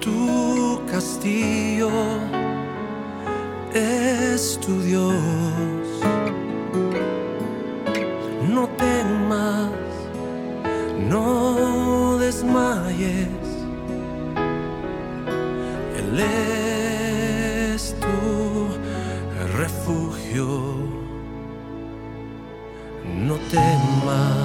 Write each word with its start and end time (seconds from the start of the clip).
Tu 0.00 0.80
castillo 0.90 1.90
es 3.72 4.58
tu 4.60 4.80
Dios. 4.82 5.14
No 8.52 8.68
temas, 8.76 9.70
no 11.08 12.18
desmayes, 12.18 13.28
Él 15.98 16.20
es 16.20 17.94
tu 17.98 18.68
refugio. 19.56 20.46
No 23.26 23.36
temas. 23.50 24.41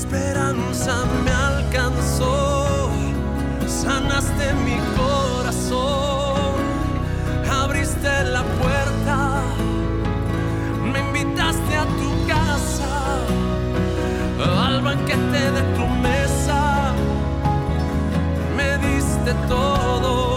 esperanza 0.00 1.04
me 1.24 1.30
alcanzó, 1.30 2.88
sanaste 3.66 4.54
mi 4.64 4.78
corazón, 4.96 6.54
abriste 7.50 8.24
la 8.24 8.42
puerta, 8.60 9.42
me 10.90 11.00
invitaste 11.00 11.76
a 11.76 11.84
tu 12.00 12.10
casa, 12.26 12.94
al 14.66 14.80
banquete 14.80 15.42
de 15.56 15.62
tu 15.76 15.86
mesa, 15.86 16.94
me 18.56 18.78
diste 18.78 19.34
todo. 19.48 20.29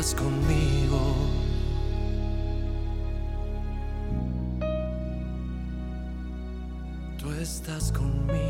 estás 0.00 0.14
conmigo. 0.14 0.98
Tú 7.18 7.30
estás 7.32 7.92
conmigo. 7.92 8.49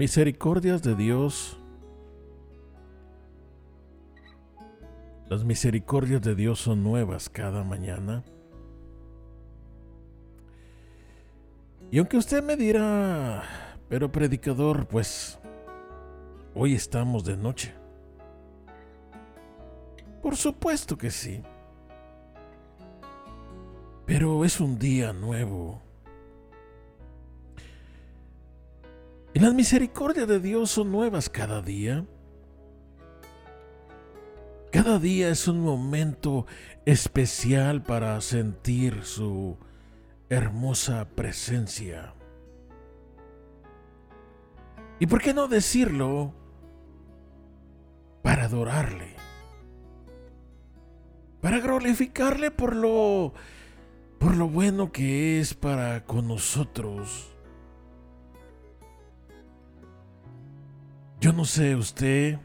Misericordias 0.00 0.82
de 0.82 0.94
Dios, 0.94 1.58
las 5.28 5.44
misericordias 5.44 6.22
de 6.22 6.34
Dios 6.34 6.58
son 6.58 6.82
nuevas 6.82 7.28
cada 7.28 7.64
mañana. 7.64 8.24
Y 11.90 11.98
aunque 11.98 12.16
usted 12.16 12.42
me 12.42 12.56
dirá, 12.56 13.42
pero 13.90 14.10
predicador, 14.10 14.86
pues 14.86 15.38
hoy 16.54 16.72
estamos 16.72 17.22
de 17.26 17.36
noche. 17.36 17.74
Por 20.22 20.34
supuesto 20.34 20.96
que 20.96 21.10
sí. 21.10 21.42
Pero 24.06 24.46
es 24.46 24.60
un 24.60 24.78
día 24.78 25.12
nuevo. 25.12 25.89
Y 29.32 29.38
las 29.38 29.54
misericordias 29.54 30.26
de 30.26 30.40
Dios 30.40 30.70
son 30.70 30.90
nuevas 30.90 31.28
cada 31.28 31.62
día. 31.62 32.04
Cada 34.72 34.98
día 34.98 35.30
es 35.30 35.48
un 35.48 35.60
momento 35.60 36.46
especial 36.84 37.82
para 37.82 38.20
sentir 38.20 39.04
su 39.04 39.56
hermosa 40.28 41.08
presencia. 41.14 42.14
¿Y 44.98 45.06
por 45.06 45.22
qué 45.22 45.34
no 45.34 45.48
decirlo? 45.48 46.32
Para 48.22 48.44
adorarle. 48.44 49.16
Para 51.40 51.58
glorificarle 51.58 52.50
por 52.50 52.76
lo 52.76 53.32
por 54.18 54.36
lo 54.36 54.48
bueno 54.48 54.92
que 54.92 55.40
es 55.40 55.54
para 55.54 56.04
con 56.04 56.28
nosotros. 56.28 57.32
Yo 61.20 61.34
no 61.34 61.44
sé 61.44 61.76
usted, 61.76 62.38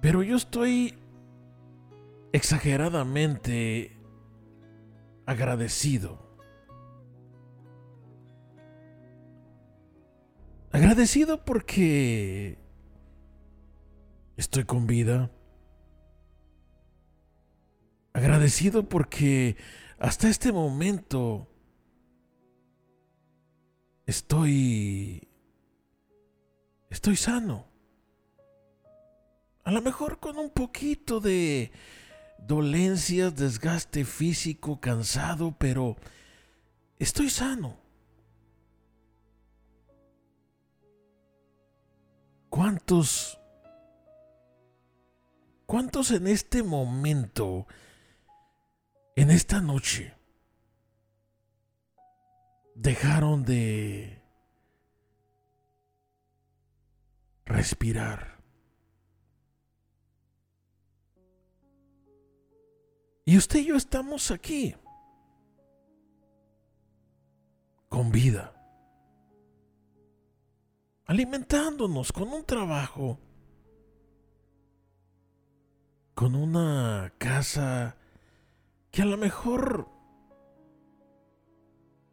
pero 0.00 0.22
yo 0.22 0.36
estoy 0.36 0.96
exageradamente 2.32 3.98
agradecido. 5.26 6.24
Agradecido 10.70 11.44
porque 11.44 12.56
estoy 14.36 14.62
con 14.62 14.86
vida. 14.86 15.32
Agradecido 18.12 18.88
porque 18.88 19.56
hasta 19.98 20.28
este 20.28 20.52
momento 20.52 21.48
estoy 24.06 25.33
estoy 26.94 27.16
sano. 27.16 27.66
A 29.64 29.72
lo 29.72 29.82
mejor 29.82 30.20
con 30.20 30.38
un 30.38 30.50
poquito 30.50 31.18
de 31.18 31.72
dolencias, 32.38 33.34
desgaste 33.34 34.04
físico, 34.04 34.80
cansado, 34.80 35.56
pero 35.58 35.96
estoy 36.98 37.30
sano. 37.30 37.76
¿Cuántos, 42.48 43.40
cuántos 45.66 46.12
en 46.12 46.28
este 46.28 46.62
momento, 46.62 47.66
en 49.16 49.32
esta 49.32 49.60
noche, 49.60 50.14
dejaron 52.76 53.42
de 53.44 54.23
respirar. 57.46 58.38
Y 63.26 63.38
usted 63.38 63.60
y 63.60 63.66
yo 63.66 63.76
estamos 63.76 64.30
aquí, 64.30 64.74
con 67.88 68.10
vida, 68.10 68.52
alimentándonos 71.06 72.12
con 72.12 72.28
un 72.28 72.44
trabajo, 72.44 73.18
con 76.14 76.34
una 76.34 77.14
casa 77.18 77.96
que 78.90 79.02
a 79.02 79.06
lo 79.06 79.16
mejor 79.16 79.88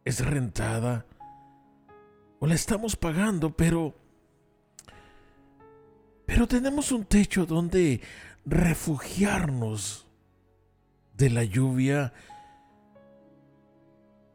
es 0.04 0.24
rentada 0.24 1.06
o 2.40 2.46
la 2.46 2.54
estamos 2.54 2.96
pagando, 2.96 3.54
pero 3.54 4.01
pero 6.32 6.48
tenemos 6.48 6.92
un 6.92 7.04
techo 7.04 7.44
donde 7.44 8.00
refugiarnos 8.46 10.06
de 11.14 11.28
la 11.28 11.44
lluvia, 11.44 12.14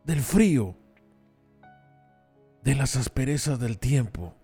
del 0.04 0.20
frío, 0.20 0.76
de 2.62 2.76
las 2.76 2.96
asperezas 2.98 3.60
del 3.60 3.80
tiempo. 3.80 4.36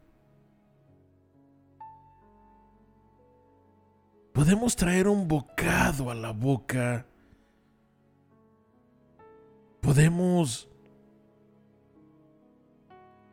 Podemos 4.34 4.76
traer 4.76 5.08
un 5.08 5.28
bocado 5.28 6.10
a 6.10 6.16
la 6.16 6.32
boca. 6.32 7.06
Podemos 9.80 10.68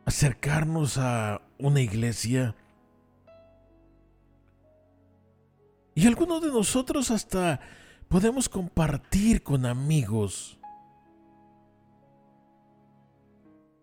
acercarnos 0.05 0.99
a 0.99 1.41
una 1.57 1.81
iglesia 1.81 2.55
Y 5.93 6.07
algunos 6.07 6.41
de 6.41 6.47
nosotros 6.47 7.11
hasta 7.11 7.59
podemos 8.07 8.47
compartir 8.47 9.43
con 9.43 9.65
amigos 9.65 10.59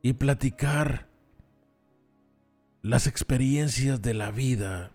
y 0.03 0.13
platicar 0.15 1.09
las 2.83 3.07
experiencias 3.07 4.01
de 4.01 4.15
la 4.15 4.31
vida. 4.31 4.93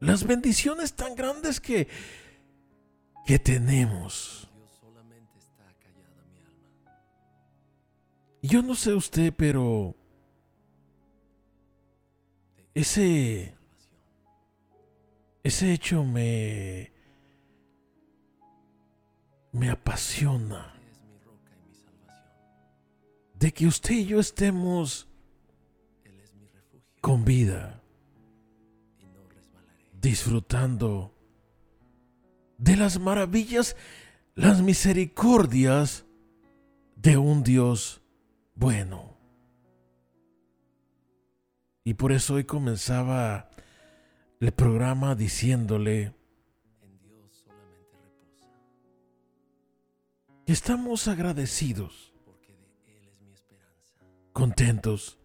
Las 0.00 0.26
bendiciones 0.26 0.94
tan 0.94 1.14
grandes 1.14 1.60
que, 1.60 1.88
que 3.26 3.38
tenemos. 3.38 4.50
Yo 8.42 8.62
no 8.62 8.74
sé 8.74 8.92
usted, 8.92 9.32
pero 9.34 9.96
ese, 12.74 13.54
ese 15.42 15.72
hecho 15.72 16.04
me, 16.04 16.92
me 19.52 19.70
apasiona. 19.70 20.72
De 23.34 23.52
que 23.52 23.66
usted 23.66 23.94
y 23.94 24.06
yo 24.06 24.20
estemos 24.20 25.08
con 27.00 27.24
vida, 27.24 27.82
disfrutando 30.00 31.14
de 32.56 32.76
las 32.76 32.98
maravillas, 32.98 33.76
las 34.34 34.62
misericordias 34.62 36.06
de 36.96 37.18
un 37.18 37.42
Dios 37.42 38.00
bueno. 38.54 39.13
Y 41.86 41.94
por 41.94 42.12
eso 42.12 42.34
hoy 42.34 42.44
comenzaba 42.44 43.50
el 44.40 44.52
programa 44.52 45.14
diciéndole 45.14 46.14
que 50.46 50.52
estamos 50.52 51.08
agradecidos, 51.08 52.14
contentos. 54.32 55.18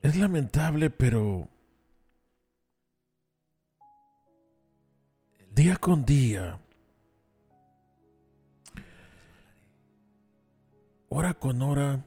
Es 0.00 0.16
lamentable, 0.16 0.88
pero 0.88 1.50
día 5.50 5.76
con 5.76 6.04
día 6.06 6.65
hora 11.08 11.34
con 11.34 11.62
hora, 11.62 12.04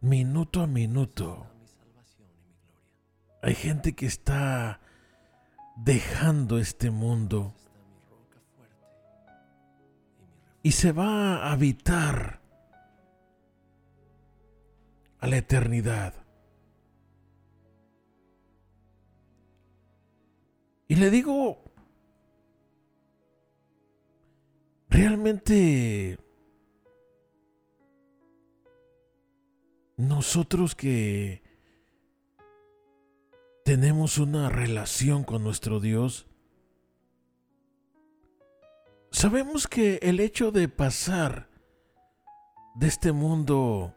minuto 0.00 0.62
a 0.62 0.66
minuto. 0.66 1.46
Hay 3.42 3.54
gente 3.54 3.94
que 3.94 4.06
está 4.06 4.80
dejando 5.76 6.58
este 6.58 6.90
mundo 6.90 7.54
y 10.62 10.72
se 10.72 10.92
va 10.92 11.36
a 11.36 11.52
habitar 11.52 12.40
a 15.20 15.26
la 15.26 15.36
eternidad. 15.36 16.14
Y 20.88 20.96
le 20.96 21.10
digo, 21.10 21.62
realmente 24.88 26.18
nosotros 30.00 30.74
que 30.74 31.42
tenemos 33.64 34.18
una 34.18 34.48
relación 34.48 35.24
con 35.24 35.44
nuestro 35.44 35.80
Dios, 35.80 36.26
sabemos 39.10 39.66
que 39.68 40.00
el 40.02 40.20
hecho 40.20 40.50
de 40.50 40.68
pasar 40.68 41.48
de 42.74 42.88
este 42.88 43.12
mundo 43.12 43.94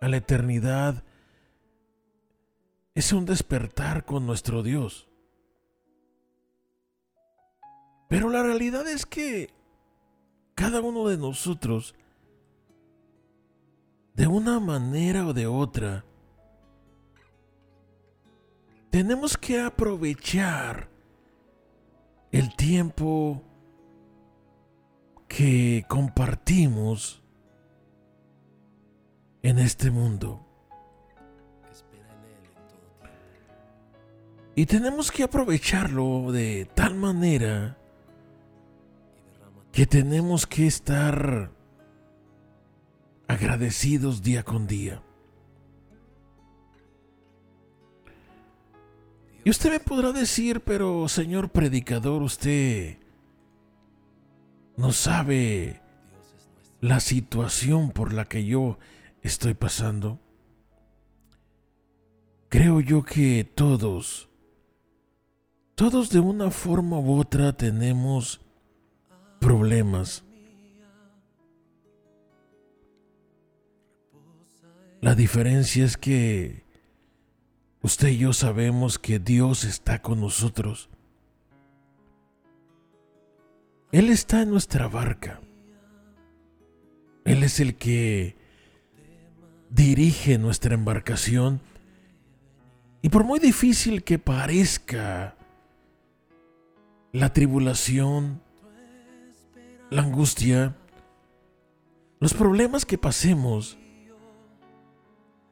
a 0.00 0.08
la 0.08 0.18
eternidad 0.18 1.02
es 2.94 3.12
un 3.12 3.26
despertar 3.26 4.04
con 4.04 4.26
nuestro 4.26 4.62
Dios. 4.62 5.08
Pero 8.08 8.30
la 8.30 8.42
realidad 8.42 8.88
es 8.88 9.06
que 9.06 9.50
cada 10.54 10.80
uno 10.80 11.06
de 11.08 11.18
nosotros, 11.18 11.94
de 14.18 14.26
una 14.26 14.58
manera 14.58 15.24
o 15.28 15.32
de 15.32 15.46
otra, 15.46 16.04
tenemos 18.90 19.38
que 19.38 19.60
aprovechar 19.60 20.88
el 22.32 22.56
tiempo 22.56 23.44
que 25.28 25.84
compartimos 25.86 27.22
en 29.42 29.60
este 29.60 29.92
mundo. 29.92 30.44
Y 34.56 34.66
tenemos 34.66 35.12
que 35.12 35.22
aprovecharlo 35.22 36.32
de 36.32 36.68
tal 36.74 36.96
manera 36.96 37.78
que 39.70 39.86
tenemos 39.86 40.44
que 40.44 40.66
estar 40.66 41.52
agradecidos 43.28 44.22
día 44.22 44.42
con 44.42 44.66
día. 44.66 45.02
Y 49.44 49.50
usted 49.50 49.70
me 49.70 49.80
podrá 49.80 50.12
decir, 50.12 50.60
pero 50.60 51.08
señor 51.08 51.50
predicador, 51.50 52.22
usted 52.22 52.98
no 54.76 54.92
sabe 54.92 55.80
la 56.80 57.00
situación 57.00 57.90
por 57.90 58.12
la 58.12 58.24
que 58.24 58.44
yo 58.44 58.78
estoy 59.22 59.54
pasando. 59.54 60.20
Creo 62.48 62.80
yo 62.80 63.02
que 63.02 63.44
todos, 63.44 64.28
todos 65.74 66.10
de 66.10 66.20
una 66.20 66.50
forma 66.50 66.98
u 66.98 67.18
otra 67.18 67.52
tenemos 67.52 68.40
problemas. 69.38 70.24
La 75.00 75.14
diferencia 75.14 75.84
es 75.84 75.96
que 75.96 76.64
usted 77.82 78.08
y 78.08 78.18
yo 78.18 78.32
sabemos 78.32 78.98
que 78.98 79.20
Dios 79.20 79.62
está 79.62 80.02
con 80.02 80.20
nosotros. 80.20 80.90
Él 83.92 84.10
está 84.10 84.42
en 84.42 84.50
nuestra 84.50 84.88
barca. 84.88 85.40
Él 87.24 87.44
es 87.44 87.60
el 87.60 87.76
que 87.76 88.36
dirige 89.70 90.36
nuestra 90.36 90.74
embarcación. 90.74 91.60
Y 93.00 93.10
por 93.10 93.22
muy 93.22 93.38
difícil 93.38 94.02
que 94.02 94.18
parezca 94.18 95.36
la 97.12 97.32
tribulación, 97.32 98.42
la 99.90 100.02
angustia, 100.02 100.76
los 102.18 102.34
problemas 102.34 102.84
que 102.84 102.98
pasemos, 102.98 103.78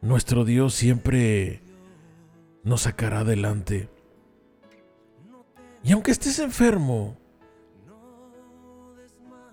nuestro 0.06 0.44
Dios 0.44 0.74
siempre 0.74 1.60
nos 2.62 2.82
sacará 2.82 3.20
adelante. 3.20 3.88
Y 5.82 5.92
aunque 5.92 6.12
estés 6.12 6.38
enfermo, 6.38 7.16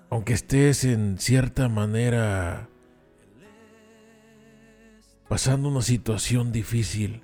aunque 0.09 0.33
estés 0.33 0.83
en 0.83 1.17
cierta 1.17 1.69
manera 1.69 2.69
pasando 5.27 5.69
una 5.69 5.81
situación 5.81 6.51
difícil, 6.51 7.23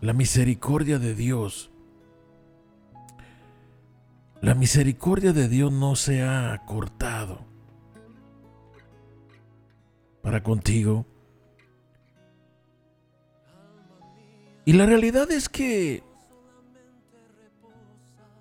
la 0.00 0.12
misericordia 0.12 0.98
de 0.98 1.14
Dios 1.14 1.70
la 4.42 4.54
misericordia 4.54 5.32
de 5.32 5.48
Dios 5.48 5.72
no 5.72 5.96
se 5.96 6.22
ha 6.22 6.62
cortado 6.66 7.55
para 10.26 10.42
contigo. 10.42 11.06
Y 14.64 14.72
la 14.72 14.84
realidad 14.84 15.30
es 15.30 15.48
que 15.48 16.02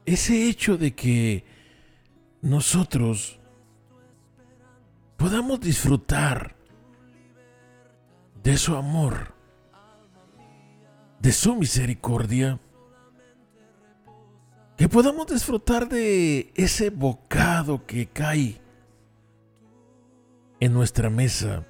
ese 0.04 0.50
hecho 0.50 0.80
de 0.80 0.96
que 0.96 1.46
nosotros 2.42 3.40
podamos 5.16 5.60
disfrutar 5.60 6.56
de 8.42 8.58
su 8.58 8.76
amor, 8.76 9.36
de 11.20 11.32
su 11.32 11.54
misericordia, 11.54 12.60
que 14.76 14.90
podamos 14.90 15.28
disfrutar 15.28 15.88
de 15.88 16.52
ese 16.56 16.90
bocado 16.90 17.86
que 17.86 18.08
cae 18.08 18.60
en 20.60 20.74
nuestra 20.74 21.12
mesa. 21.12 21.64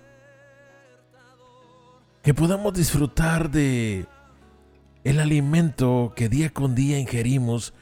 Que 2.25 2.33
podamos 2.33 2.73
disfrutar 2.73 3.51
de 3.51 4.07
el 5.03 5.19
alimento 5.19 6.13
que 6.15 6.27
día 6.27 6.51
con 6.51 6.73
día 6.73 6.97
ingerimos. 6.97 7.75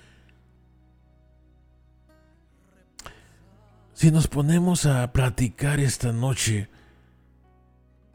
Si 3.94 4.12
nos 4.12 4.28
ponemos 4.28 4.86
a 4.86 5.14
platicar 5.14 5.80
esta 5.80 6.12
noche, 6.12 6.68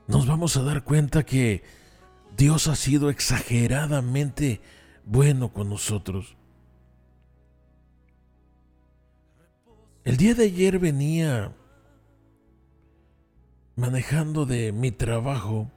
nos 0.07 0.27
vamos 0.27 0.59
a 0.59 0.63
dar 0.65 0.85
cuenta 0.85 1.25
que 1.25 1.65
Dios 2.37 2.67
ha 2.67 2.77
sido 2.77 3.09
exageradamente 3.09 4.61
bueno 5.07 5.51
con 5.51 5.71
nosotros. 5.71 6.37
El 10.05 10.19
día 10.19 10.35
de 10.35 10.45
ayer 10.45 10.79
venía 10.79 11.57
manejando 13.77 14.45
de 14.45 14.73
mi 14.73 14.91
trabajo 14.91 15.73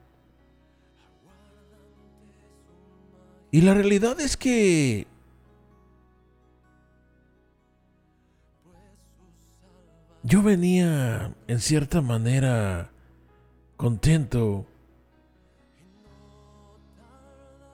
y 3.52 3.60
la 3.60 3.74
realidad 3.74 4.18
es 4.18 4.36
que 4.36 5.06
yo 10.22 10.42
venía 10.42 11.34
en 11.46 11.60
cierta 11.60 12.00
manera 12.00 12.90
contento. 13.76 14.66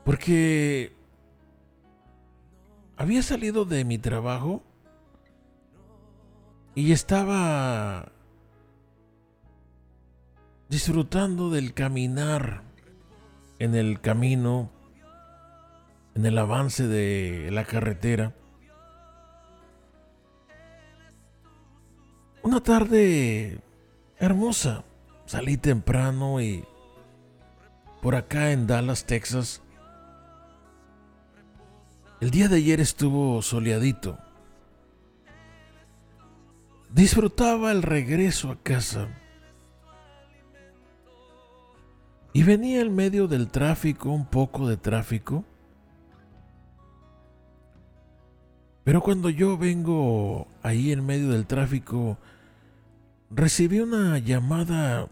Porque 0.05 0.93
había 2.97 3.23
salido 3.23 3.65
de 3.65 3.85
mi 3.85 3.99
trabajo 3.99 4.63
y 6.75 6.91
estaba 6.91 8.11
disfrutando 10.69 11.51
del 11.51 11.73
caminar 11.73 12.63
en 13.61 13.77
el 13.77 14.01
camino, 14.01 14.71
en 16.19 16.27
el 16.27 16.37
avance 16.37 16.89
de 16.89 17.49
la 17.53 17.65
carretera. 17.65 18.35
Una 22.43 22.61
tarde 22.61 23.61
hermosa. 24.19 24.83
Salí 25.27 25.57
temprano 25.59 26.41
y 26.41 26.65
por 28.03 28.17
acá 28.17 28.51
en 28.51 28.67
Dallas, 28.67 29.05
Texas. 29.05 29.63
El 32.21 32.33
día 32.33 32.49
de 32.49 32.57
ayer 32.57 32.81
estuvo 32.81 33.41
soleadito. 33.41 34.19
Disfrutaba 36.91 37.71
el 37.71 37.85
regreso 37.85 38.51
a 38.51 38.57
casa. 38.57 39.07
Y 42.33 42.43
venía 42.43 42.81
en 42.81 42.93
medio 42.97 43.29
del 43.29 43.47
tráfico, 43.53 44.11
un 44.11 44.27
poco 44.27 44.67
de 44.67 44.77
tráfico. 44.77 45.45
Pero 48.89 49.03
cuando 49.03 49.29
yo 49.29 49.59
vengo 49.59 50.49
ahí 50.63 50.93
en 50.93 51.05
medio 51.05 51.29
del 51.29 51.47
tráfico, 51.47 52.17
recibí 53.31 53.81
una 53.81 54.19
llamada 54.19 55.11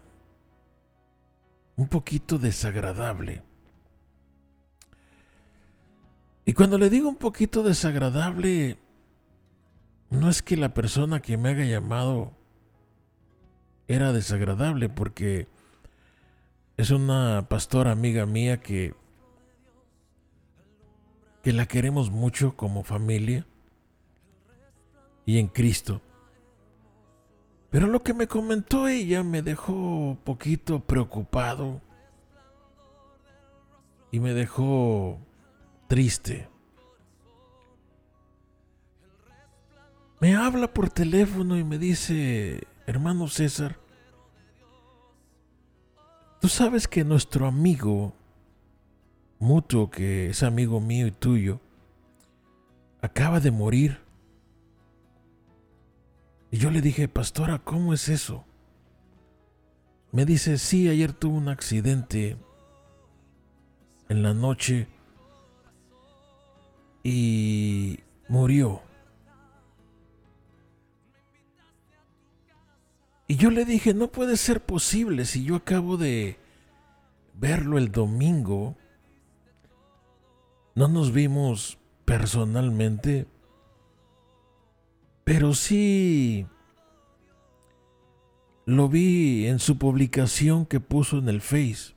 un 1.75 1.87
poquito 1.87 2.39
desagradable. 2.39 3.43
Y 6.43 6.53
cuando 6.53 6.79
le 6.79 6.89
digo 6.89 7.07
un 7.07 7.17
poquito 7.17 7.61
desagradable, 7.61 8.79
no 10.09 10.27
es 10.27 10.41
que 10.41 10.57
la 10.57 10.73
persona 10.73 11.21
que 11.21 11.37
me 11.37 11.49
haya 11.49 11.65
llamado 11.65 12.31
era 13.87 14.11
desagradable, 14.11 14.89
porque 14.89 15.47
es 16.77 16.89
una 16.89 17.45
pastora 17.47 17.91
amiga 17.91 18.25
mía 18.25 18.59
que, 18.59 18.95
que 21.43 21.53
la 21.53 21.67
queremos 21.67 22.09
mucho 22.09 22.57
como 22.57 22.83
familia 22.83 23.45
y 25.27 25.37
en 25.39 25.47
Cristo. 25.47 26.01
Pero 27.69 27.85
lo 27.85 28.01
que 28.01 28.13
me 28.13 28.27
comentó 28.27 28.87
ella 28.87 29.23
me 29.23 29.41
dejó 29.43 30.17
poquito 30.23 30.79
preocupado 30.79 31.81
y 34.09 34.21
me 34.21 34.33
dejó 34.33 35.19
triste. 35.87 36.47
Me 40.21 40.35
habla 40.35 40.73
por 40.73 40.89
teléfono 40.89 41.57
y 41.57 41.63
me 41.65 41.77
dice, 41.77 42.65
hermano 42.85 43.27
César, 43.27 43.77
tú 46.39 46.47
sabes 46.47 46.87
que 46.87 47.03
nuestro 47.03 47.47
amigo 47.47 48.13
mutuo, 49.39 49.89
que 49.89 50.29
es 50.29 50.41
amigo 50.41 50.79
mío 50.79 51.05
y 51.05 51.11
tuyo, 51.11 51.59
acaba 53.01 53.41
de 53.41 53.51
morir. 53.51 54.06
Y 56.51 56.57
yo 56.57 56.71
le 56.71 56.81
dije, 56.81 57.07
pastora, 57.07 57.59
¿cómo 57.59 57.93
es 57.93 58.09
eso? 58.09 58.45
Me 60.11 60.25
dice, 60.25 60.57
sí, 60.57 60.87
ayer 60.87 61.13
tuvo 61.13 61.35
un 61.35 61.49
accidente 61.49 62.37
en 64.09 64.23
la 64.23 64.33
noche 64.33 64.87
y 67.03 67.99
murió. 68.29 68.81
Y 73.27 73.35
yo 73.35 73.51
le 73.51 73.65
dije, 73.65 73.93
no 73.93 74.07
puede 74.07 74.37
ser 74.37 74.61
posible 74.61 75.25
si 75.25 75.43
yo 75.43 75.55
acabo 75.55 75.97
de 75.97 76.39
verlo 77.33 77.77
el 77.77 77.91
domingo. 77.91 78.77
No 80.75 80.87
nos 80.87 81.11
vimos 81.11 81.77
personalmente, 82.05 83.27
pero 85.27 85.53
sí 85.53 86.47
lo 88.65 88.87
vi 88.87 89.45
en 89.47 89.59
su 89.59 89.77
publicación 89.77 90.65
que 90.65 90.79
puso 90.79 91.17
en 91.17 91.27
el 91.27 91.41
Face. 91.41 91.95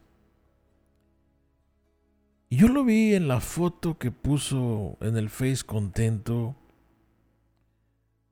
Y 2.48 2.56
yo 2.56 2.66
lo 2.66 2.82
vi 2.82 3.14
en 3.14 3.28
la 3.28 3.38
foto 3.38 3.98
que 3.98 4.10
puso 4.10 4.98
en 5.00 5.16
el 5.16 5.30
Face 5.30 5.62
contento, 5.64 6.56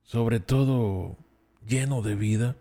sobre 0.03 0.41
todo 0.41 1.15
lleno 1.65 2.01
de 2.01 2.15
vida. 2.15 2.57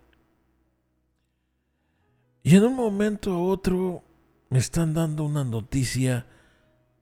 Y 2.45 2.55
en 2.55 2.63
un 2.63 2.77
momento 2.77 3.33
a 3.33 3.43
otro 3.43 4.05
me 4.49 4.61
están 4.61 4.95
dando 4.95 5.25
una 5.25 5.43
noticia 5.43 6.25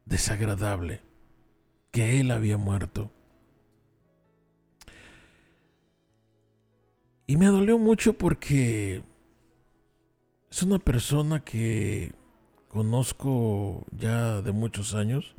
desagradable, 0.07 1.03
que 1.90 2.20
él 2.20 2.31
había 2.31 2.57
muerto. 2.57 3.11
Y 7.27 7.37
me 7.37 7.47
dolió 7.47 7.79
mucho 7.79 8.12
porque 8.12 9.03
es 10.51 10.62
una 10.62 10.79
persona 10.79 11.45
que 11.45 12.12
conozco 12.69 13.85
ya 13.91 14.43
de 14.43 14.53
muchos 14.53 14.95
años 14.95 15.35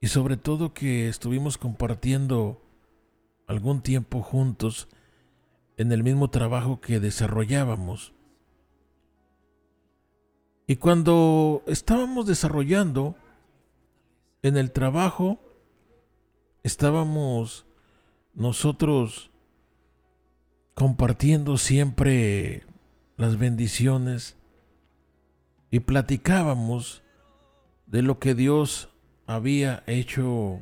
y 0.00 0.08
sobre 0.08 0.36
todo 0.36 0.74
que 0.74 1.08
estuvimos 1.08 1.56
compartiendo 1.56 2.60
algún 3.46 3.80
tiempo 3.80 4.20
juntos 4.22 4.88
en 5.78 5.92
el 5.92 6.02
mismo 6.02 6.28
trabajo 6.28 6.80
que 6.80 7.00
desarrollábamos. 7.00 8.12
Y 10.66 10.76
cuando 10.76 11.62
estábamos 11.66 12.26
desarrollando 12.26 13.16
en 14.42 14.58
el 14.58 14.72
trabajo, 14.72 15.40
estábamos 16.62 17.64
nosotros 18.34 19.27
compartiendo 20.78 21.58
siempre 21.58 22.62
las 23.16 23.36
bendiciones 23.36 24.36
y 25.72 25.80
platicábamos 25.80 27.02
de 27.86 28.02
lo 28.02 28.20
que 28.20 28.36
Dios 28.36 28.88
había 29.26 29.82
hecho 29.88 30.60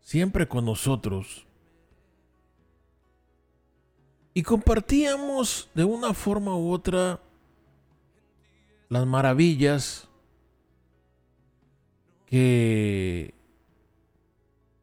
siempre 0.00 0.48
con 0.48 0.64
nosotros. 0.64 1.46
Y 4.34 4.42
compartíamos 4.42 5.70
de 5.72 5.84
una 5.84 6.12
forma 6.12 6.56
u 6.56 6.72
otra 6.72 7.20
las 8.88 9.06
maravillas 9.06 10.08
que 12.26 13.32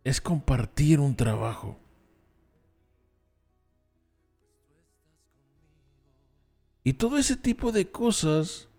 es 0.06 0.22
compartir 0.22 1.02
un 1.02 1.18
trabajo. 1.18 1.81
Y 6.84 6.94
todo 6.94 7.18
ese 7.18 7.36
tipo 7.36 7.72
de 7.72 7.92
cosas 7.92 8.70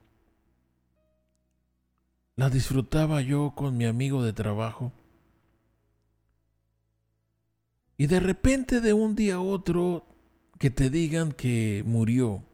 las 2.35 2.53
disfrutaba 2.53 3.21
yo 3.21 3.53
con 3.55 3.77
mi 3.77 3.85
amigo 3.85 4.23
de 4.23 4.33
trabajo. 4.33 4.93
Y 7.97 8.07
de 8.07 8.19
repente 8.19 8.81
de 8.81 8.93
un 8.93 9.15
día 9.15 9.37
a 9.37 9.41
otro 9.41 10.07
que 10.59 10.71
te 10.71 10.91
digan 10.91 11.33
que 11.33 11.83
murió. 11.87 12.45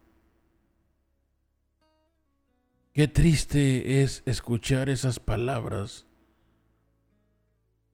Qué 2.93 3.09
triste 3.09 4.03
es 4.03 4.23
escuchar 4.27 4.89
esas 4.89 5.21
palabras 5.21 6.07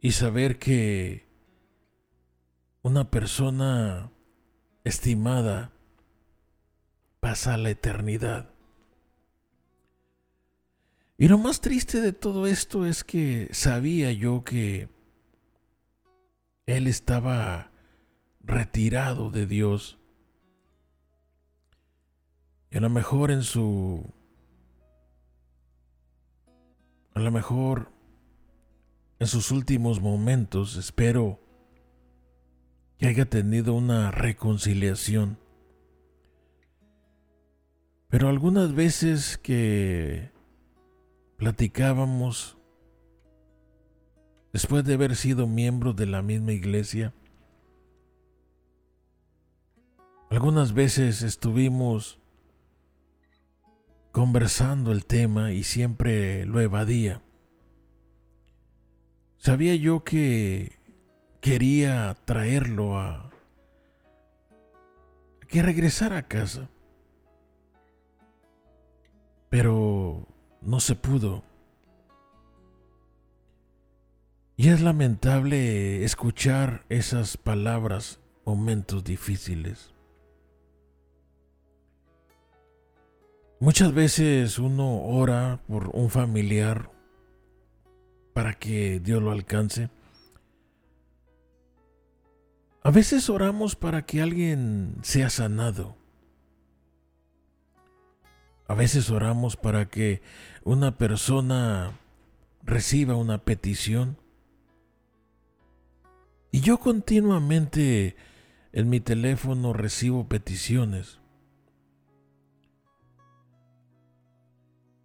y 0.00 0.12
saber 0.12 0.58
que 0.58 1.28
una 2.82 3.10
persona 3.10 4.10
estimada 4.82 5.73
pasa 7.24 7.56
la 7.56 7.70
eternidad. 7.70 8.50
Y 11.16 11.28
lo 11.28 11.38
más 11.38 11.62
triste 11.62 12.02
de 12.02 12.12
todo 12.12 12.46
esto 12.46 12.84
es 12.84 13.02
que 13.02 13.48
sabía 13.50 14.12
yo 14.12 14.44
que 14.44 14.90
él 16.66 16.86
estaba 16.86 17.70
retirado 18.42 19.30
de 19.30 19.46
Dios. 19.46 19.98
Y 22.70 22.76
a 22.76 22.82
lo 22.82 22.90
mejor 22.90 23.30
en 23.30 23.42
su 23.42 24.04
a 27.14 27.20
lo 27.20 27.30
mejor 27.30 27.90
en 29.18 29.28
sus 29.28 29.50
últimos 29.50 30.02
momentos 30.02 30.76
espero 30.76 31.40
que 32.98 33.06
haya 33.06 33.24
tenido 33.24 33.72
una 33.72 34.10
reconciliación. 34.10 35.42
Pero 38.08 38.28
algunas 38.28 38.74
veces 38.74 39.38
que 39.38 40.30
platicábamos, 41.36 42.56
después 44.52 44.84
de 44.84 44.94
haber 44.94 45.16
sido 45.16 45.46
miembros 45.46 45.96
de 45.96 46.06
la 46.06 46.22
misma 46.22 46.52
iglesia, 46.52 47.12
algunas 50.30 50.72
veces 50.72 51.22
estuvimos 51.22 52.18
conversando 54.12 54.92
el 54.92 55.06
tema 55.06 55.52
y 55.52 55.64
siempre 55.64 56.46
lo 56.46 56.60
evadía. 56.60 57.20
Sabía 59.38 59.74
yo 59.74 60.04
que 60.04 60.78
quería 61.40 62.16
traerlo 62.24 62.98
a 62.98 63.30
que 65.48 65.62
regresara 65.62 66.18
a 66.18 66.28
casa. 66.28 66.70
Pero 69.54 70.26
no 70.62 70.80
se 70.80 70.96
pudo. 70.96 71.44
Y 74.56 74.70
es 74.70 74.80
lamentable 74.80 76.02
escuchar 76.02 76.84
esas 76.88 77.36
palabras 77.36 78.18
momentos 78.44 79.04
difíciles. 79.04 79.92
Muchas 83.60 83.94
veces 83.94 84.58
uno 84.58 85.02
ora 85.02 85.60
por 85.68 85.88
un 85.92 86.10
familiar 86.10 86.90
para 88.32 88.54
que 88.54 88.98
Dios 88.98 89.22
lo 89.22 89.30
alcance. 89.30 89.88
A 92.82 92.90
veces 92.90 93.30
oramos 93.30 93.76
para 93.76 94.04
que 94.04 94.20
alguien 94.20 94.96
sea 95.02 95.30
sanado. 95.30 95.94
A 98.66 98.74
veces 98.74 99.10
oramos 99.10 99.56
para 99.56 99.88
que 99.88 100.22
una 100.62 100.96
persona 100.96 101.98
reciba 102.62 103.14
una 103.14 103.38
petición. 103.38 104.16
Y 106.50 106.60
yo 106.60 106.78
continuamente 106.78 108.16
en 108.72 108.88
mi 108.88 109.00
teléfono 109.00 109.72
recibo 109.72 110.28
peticiones. 110.28 111.20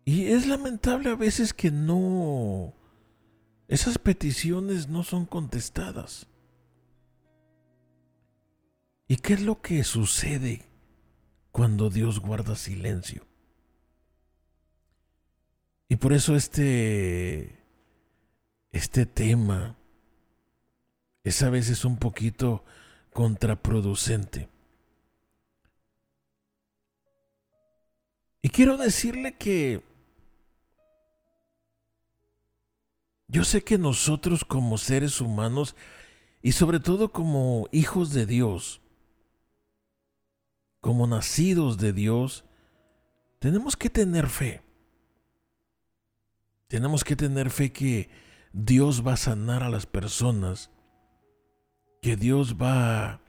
Y 0.06 0.28
es 0.28 0.48
lamentable 0.48 1.10
a 1.10 1.16
veces 1.16 1.54
que 1.54 1.70
no, 1.70 2.74
esas 3.68 4.00
peticiones 4.00 4.88
no 4.88 5.04
son 5.04 5.26
contestadas. 5.26 6.28
¿Y 9.08 9.18
qué 9.18 9.34
es 9.34 9.42
lo 9.42 9.62
que 9.62 9.84
sucede 9.84 10.66
cuando 11.52 11.90
Dios 11.90 12.20
guarda 12.20 12.56
silencio? 12.56 13.29
Y 15.90 15.96
por 15.96 16.14
eso 16.14 16.36
este, 16.36 17.60
este 18.72 19.08
tema 19.08 19.76
es 21.24 21.42
a 21.42 21.50
veces 21.50 21.84
un 21.84 21.98
poquito 21.98 22.64
contraproducente. 23.12 24.48
Y 28.44 28.50
quiero 28.50 28.78
decirle 28.78 29.36
que 29.36 29.82
yo 33.28 33.44
sé 33.44 33.64
que 33.64 33.80
nosotros 33.80 34.46
como 34.46 34.78
seres 34.78 35.20
humanos 35.20 35.76
y 36.44 36.52
sobre 36.52 36.80
todo 36.80 37.12
como 37.12 37.68
hijos 37.72 38.14
de 38.14 38.28
Dios, 38.28 38.80
como 40.82 41.08
nacidos 41.08 41.80
de 41.80 41.94
Dios, 41.94 42.46
tenemos 43.40 43.76
que 43.76 43.90
tener 43.90 44.28
fe. 44.28 44.69
Tenemos 46.70 47.04
que 47.04 47.16
tener 47.16 47.50
fe 47.50 47.72
que 47.72 48.12
Dios 48.54 49.06
va 49.06 49.14
a 49.14 49.18
sanar 49.18 49.64
a 49.64 49.70
las 49.70 49.88
personas, 49.88 50.70
que 52.00 52.16
Dios 52.16 52.58
va 52.62 53.22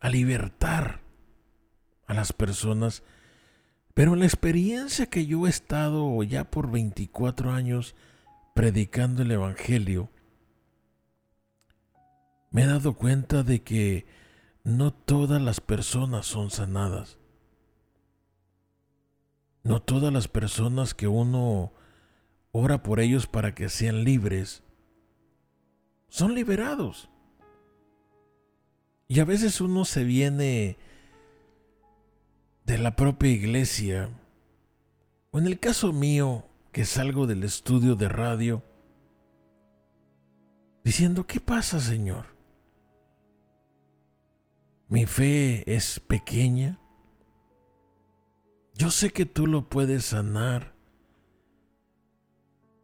a 0.00 0.08
libertar 0.08 1.02
a 2.06 2.14
las 2.14 2.32
personas. 2.32 3.02
Pero 3.92 4.14
en 4.14 4.20
la 4.20 4.24
experiencia 4.24 5.10
que 5.10 5.26
yo 5.26 5.46
he 5.46 5.50
estado 5.50 6.22
ya 6.22 6.50
por 6.50 6.70
24 6.70 7.52
años 7.52 7.94
predicando 8.54 9.20
el 9.20 9.32
Evangelio, 9.32 10.08
me 12.50 12.62
he 12.62 12.66
dado 12.66 12.94
cuenta 12.94 13.42
de 13.42 13.62
que 13.62 14.06
no 14.64 14.90
todas 14.90 15.42
las 15.42 15.60
personas 15.60 16.24
son 16.24 16.50
sanadas. 16.50 17.18
No 19.62 19.80
todas 19.80 20.12
las 20.12 20.28
personas 20.28 20.94
que 20.94 21.08
uno 21.08 21.72
ora 22.50 22.82
por 22.82 23.00
ellos 23.00 23.26
para 23.26 23.54
que 23.54 23.68
sean 23.68 24.04
libres 24.04 24.62
son 26.08 26.34
liberados. 26.34 27.08
Y 29.08 29.20
a 29.20 29.24
veces 29.24 29.60
uno 29.60 29.84
se 29.84 30.04
viene 30.04 30.76
de 32.64 32.78
la 32.78 32.96
propia 32.96 33.30
iglesia, 33.30 34.08
o 35.30 35.38
en 35.38 35.46
el 35.46 35.58
caso 35.58 35.92
mío, 35.92 36.44
que 36.72 36.84
salgo 36.84 37.26
del 37.26 37.44
estudio 37.44 37.94
de 37.94 38.08
radio, 38.08 38.62
diciendo, 40.84 41.26
¿qué 41.26 41.40
pasa, 41.40 41.80
Señor? 41.80 42.26
Mi 44.88 45.06
fe 45.06 45.64
es 45.74 46.00
pequeña. 46.00 46.78
Yo 48.74 48.90
sé 48.90 49.10
que 49.10 49.26
tú 49.26 49.46
lo 49.46 49.68
puedes 49.68 50.06
sanar 50.06 50.74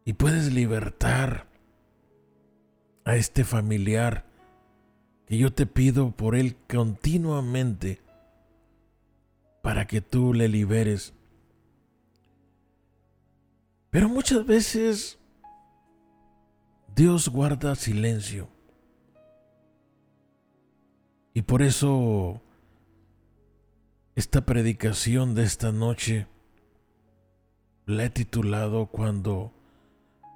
y 0.05 0.13
puedes 0.13 0.53
libertar 0.53 1.47
a 3.05 3.15
este 3.15 3.43
familiar 3.43 4.25
que 5.25 5.37
yo 5.37 5.53
te 5.53 5.65
pido 5.65 6.11
por 6.11 6.35
él 6.35 6.55
continuamente 6.67 8.01
para 9.61 9.85
que 9.85 10.01
tú 10.01 10.33
le 10.33 10.47
liberes. 10.47 11.13
Pero 13.89 14.09
muchas 14.09 14.45
veces 14.45 15.19
Dios 16.95 17.29
guarda 17.29 17.75
silencio. 17.75 18.49
Y 21.33 21.43
por 21.43 21.61
eso 21.61 22.41
esta 24.19 24.41
predicación 24.41 25.33
de 25.33 25.43
esta 25.43 25.71
noche 25.71 26.27
la 27.85 28.03
he 28.03 28.09
titulado 28.09 28.87
cuando 28.87 29.53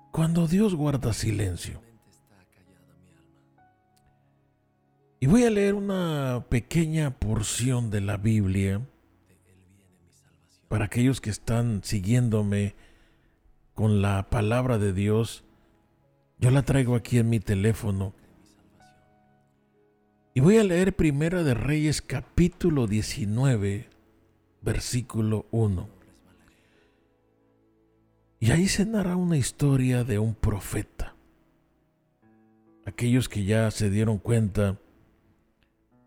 cuando 0.10 0.48
Dios 0.48 0.74
guarda 0.74 1.12
silencio. 1.12 1.82
Y 5.20 5.26
voy 5.26 5.44
a 5.44 5.50
leer 5.50 5.74
una 5.74 6.46
pequeña 6.48 7.12
porción 7.20 7.90
de 7.90 8.00
la 8.00 8.16
Biblia 8.16 8.80
para 10.70 10.86
aquellos 10.86 11.20
que 11.20 11.30
están 11.30 11.84
siguiéndome 11.84 12.76
con 13.74 14.02
la 14.02 14.30
palabra 14.30 14.78
de 14.78 14.94
Dios. 14.94 15.44
Yo 16.40 16.52
la 16.52 16.62
traigo 16.62 16.96
aquí 16.96 17.18
en 17.18 17.30
mi 17.30 17.42
teléfono 17.42 18.14
y 20.36 20.40
voy 20.40 20.58
a 20.58 20.64
leer 20.64 20.96
Primera 20.96 21.44
de 21.44 21.54
Reyes 21.54 22.02
capítulo 22.02 22.88
19, 22.88 23.88
versículo 24.62 25.46
1. 25.52 25.88
Y 28.40 28.52
ahí 28.52 28.68
se 28.68 28.86
narra 28.86 29.16
una 29.16 29.38
historia 29.38 30.04
de 30.04 30.18
un 30.18 30.34
profeta. 30.34 31.16
Aquellos 32.86 33.30
que 33.30 33.46
ya 33.46 33.70
se 33.70 33.92
dieron 33.92 34.18
cuenta, 34.18 34.80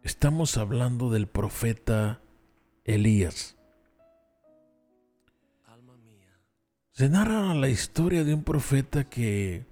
estamos 0.03 0.57
hablando 0.57 1.11
del 1.11 1.29
profeta 1.29 2.21
Elías. 2.85 3.57
Se 6.91 7.09
narra 7.09 7.55
la 7.55 7.69
historia 7.69 8.25
de 8.25 8.35
un 8.35 8.43
profeta 8.43 9.05
que, 9.05 9.67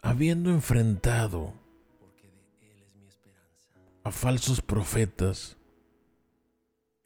habiendo 0.00 0.50
enfrentado 0.50 1.65
a 4.06 4.12
falsos 4.12 4.62
profetas, 4.62 5.56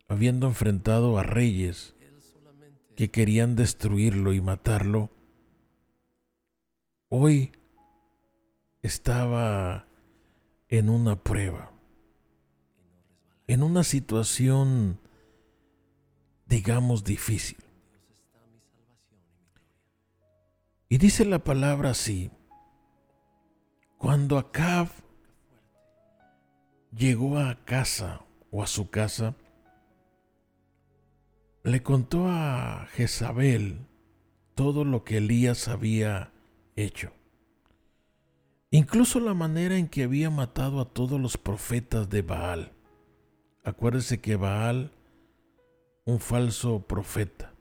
habiendo 0.07 0.47
enfrentado 0.47 1.17
a 1.19 1.23
reyes 1.23 1.95
que 2.95 3.11
querían 3.11 3.57
destruirlo 3.57 4.35
y 4.35 4.43
matarlo, 4.43 5.09
hoy 7.09 7.53
estaba 8.83 9.87
en 10.69 10.91
una 10.91 11.17
prueba, 11.17 11.73
en 13.47 13.63
una 13.63 13.83
situación, 13.83 15.01
digamos, 16.45 17.03
difícil. 17.03 17.65
Y 20.91 20.99
dice 20.99 21.25
la 21.25 21.39
palabra 21.39 21.93
así, 21.93 22.31
cuando 23.97 24.37
Acab 24.37 25.00
llegó 26.93 27.39
a 27.39 27.65
casa 27.65 28.25
o 28.51 28.63
a 28.63 28.67
su 28.67 28.91
casa, 28.91 29.35
le 31.63 31.83
contó 31.83 32.27
a 32.29 32.87
Jezabel 32.93 33.87
todo 34.55 34.85
lo 34.85 35.05
que 35.05 35.19
Elías 35.19 35.69
había 35.69 36.33
hecho. 36.77 37.13
Incluso 38.71 39.21
la 39.21 39.35
manera 39.35 39.77
en 39.77 39.89
que 39.89 40.05
había 40.05 40.31
matado 40.31 40.81
a 40.81 40.85
todos 40.87 41.21
los 41.21 41.37
profetas 41.37 42.09
de 42.09 42.23
Baal. 42.23 42.73
Acuérdese 43.65 44.21
que 44.21 44.37
Baal, 44.37 44.93
un 46.05 46.21
falso 46.21 46.81
profeta. 46.87 47.53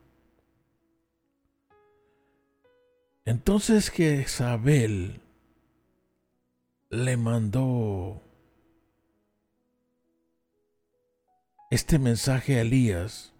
Entonces 3.25 3.89
Jezabel 3.89 5.21
le 6.89 7.17
mandó 7.17 8.21
este 11.69 11.99
mensaje 11.99 12.57
a 12.57 12.61
Elías, 12.61 13.33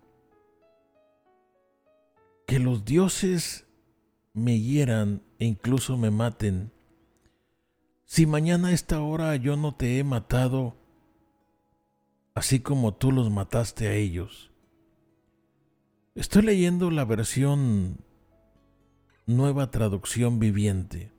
que 2.46 2.60
los 2.60 2.86
dioses 2.86 3.66
me 4.34 4.60
hieran 4.60 5.24
e 5.40 5.46
incluso 5.46 5.98
me 5.98 6.12
maten, 6.12 6.72
si 8.06 8.26
mañana 8.26 8.68
a 8.68 8.72
esta 8.72 9.02
hora 9.02 9.36
yo 9.36 9.56
no 9.56 9.74
te 9.76 9.98
he 9.98 10.04
matado, 10.04 10.76
así 12.36 12.60
como 12.60 12.94
tú 12.94 13.12
los 13.12 13.32
mataste 13.32 13.88
a 13.88 13.94
ellos. 13.94 14.52
Estoy 16.14 16.44
leyendo 16.44 16.92
la 16.92 17.06
versión 17.06 17.98
nueva 19.26 19.72
traducción 19.72 20.38
viviente, 20.38 21.12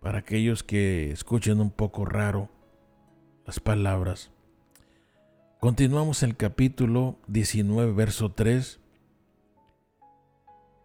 para 0.00 0.18
aquellos 0.18 0.62
que 0.62 1.10
escuchen 1.10 1.60
un 1.60 1.70
poco 1.70 2.04
raro 2.04 2.50
las 3.46 3.60
palabras. 3.60 4.31
Continuamos 5.62 6.24
el 6.24 6.36
capítulo 6.36 7.20
19, 7.28 7.92
verso 7.92 8.32
3. 8.32 8.80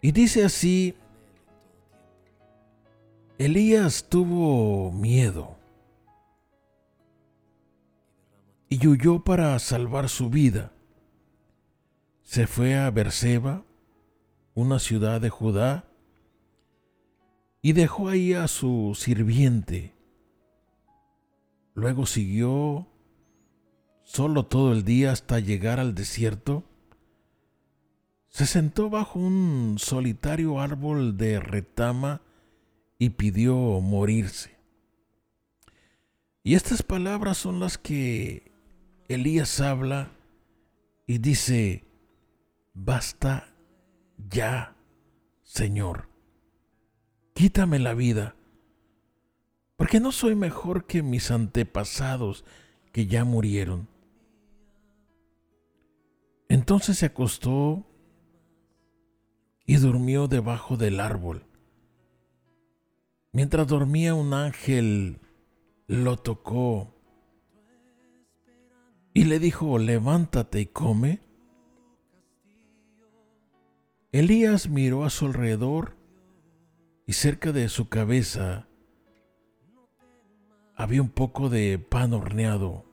Y 0.03 0.11
dice 0.11 0.45
así 0.45 0.93
Elías 3.39 4.07
tuvo 4.07 4.91
miedo 4.91 5.57
y 8.69 8.87
huyó 8.87 9.23
para 9.23 9.57
salvar 9.57 10.09
su 10.09 10.29
vida. 10.29 10.71
Se 12.21 12.45
fue 12.45 12.77
a 12.77 12.91
Berseba, 12.91 13.65
una 14.53 14.77
ciudad 14.77 15.19
de 15.19 15.31
Judá, 15.31 15.89
y 17.63 17.73
dejó 17.73 18.09
ahí 18.09 18.35
a 18.35 18.47
su 18.47 18.95
sirviente. 18.95 19.95
Luego 21.73 22.05
siguió 22.05 22.85
solo 24.07 24.45
todo 24.45 24.71
el 24.71 24.85
día 24.85 25.11
hasta 25.11 25.39
llegar 25.39 25.81
al 25.81 25.93
desierto. 25.93 26.63
Se 28.29 28.45
sentó 28.45 28.89
bajo 28.89 29.19
un 29.19 29.75
solitario 29.79 30.61
árbol 30.61 31.17
de 31.17 31.41
retama 31.41 32.21
y 32.97 33.11
pidió 33.11 33.55
morirse. 33.81 34.55
Y 36.41 36.55
estas 36.55 36.83
palabras 36.83 37.37
son 37.37 37.59
las 37.59 37.77
que 37.77 38.53
Elías 39.09 39.59
habla 39.59 40.13
y 41.05 41.17
dice, 41.17 41.83
basta 42.73 43.53
ya, 44.29 44.77
Señor, 45.43 46.07
quítame 47.33 47.77
la 47.77 47.93
vida, 47.93 48.35
porque 49.75 49.99
no 49.99 50.13
soy 50.13 50.35
mejor 50.35 50.85
que 50.85 51.03
mis 51.03 51.29
antepasados 51.29 52.45
que 52.93 53.07
ya 53.07 53.25
murieron. 53.25 53.96
Entonces 56.49 56.97
se 56.99 57.07
acostó 57.07 57.85
y 59.65 59.75
durmió 59.75 60.27
debajo 60.27 60.77
del 60.77 60.99
árbol. 60.99 61.45
Mientras 63.33 63.67
dormía 63.67 64.15
un 64.15 64.33
ángel 64.33 65.19
lo 65.87 66.17
tocó 66.17 66.93
y 69.13 69.25
le 69.25 69.39
dijo, 69.39 69.77
levántate 69.77 70.61
y 70.61 70.65
come. 70.67 71.21
Elías 74.11 74.69
miró 74.69 75.03
a 75.03 75.09
su 75.09 75.25
alrededor 75.25 75.97
y 77.05 77.13
cerca 77.13 77.51
de 77.51 77.67
su 77.67 77.89
cabeza 77.89 78.67
había 80.75 81.01
un 81.01 81.09
poco 81.09 81.49
de 81.49 81.77
pan 81.79 82.13
horneado 82.13 82.86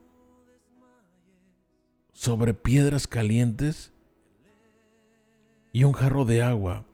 sobre 2.14 2.54
piedras 2.54 3.06
calientes 3.06 3.92
y 5.72 5.84
un 5.84 5.92
jarro 5.92 6.24
de 6.24 6.42
agua. 6.42 6.86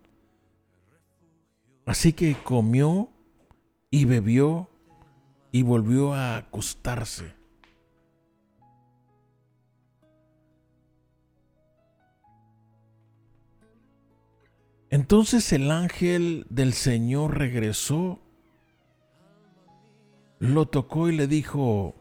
Así 1.87 2.12
que 2.12 2.35
comió 2.42 3.11
y 3.90 4.06
bebió 4.06 4.68
y 5.52 5.62
volvió 5.62 6.14
a 6.14 6.38
acostarse. 6.38 7.35
Entonces 14.88 15.52
el 15.52 15.70
ángel 15.70 16.46
del 16.48 16.72
Señor 16.72 17.38
regresó, 17.38 18.20
lo 20.40 20.66
tocó 20.66 21.09
y 21.09 21.16
le 21.16 21.28
dijo, 21.28 21.94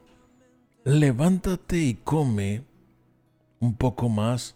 levántate 0.86 1.78
y 1.78 1.96
come 1.96 2.69
un 3.60 3.76
poco 3.76 4.10
más. 4.10 4.56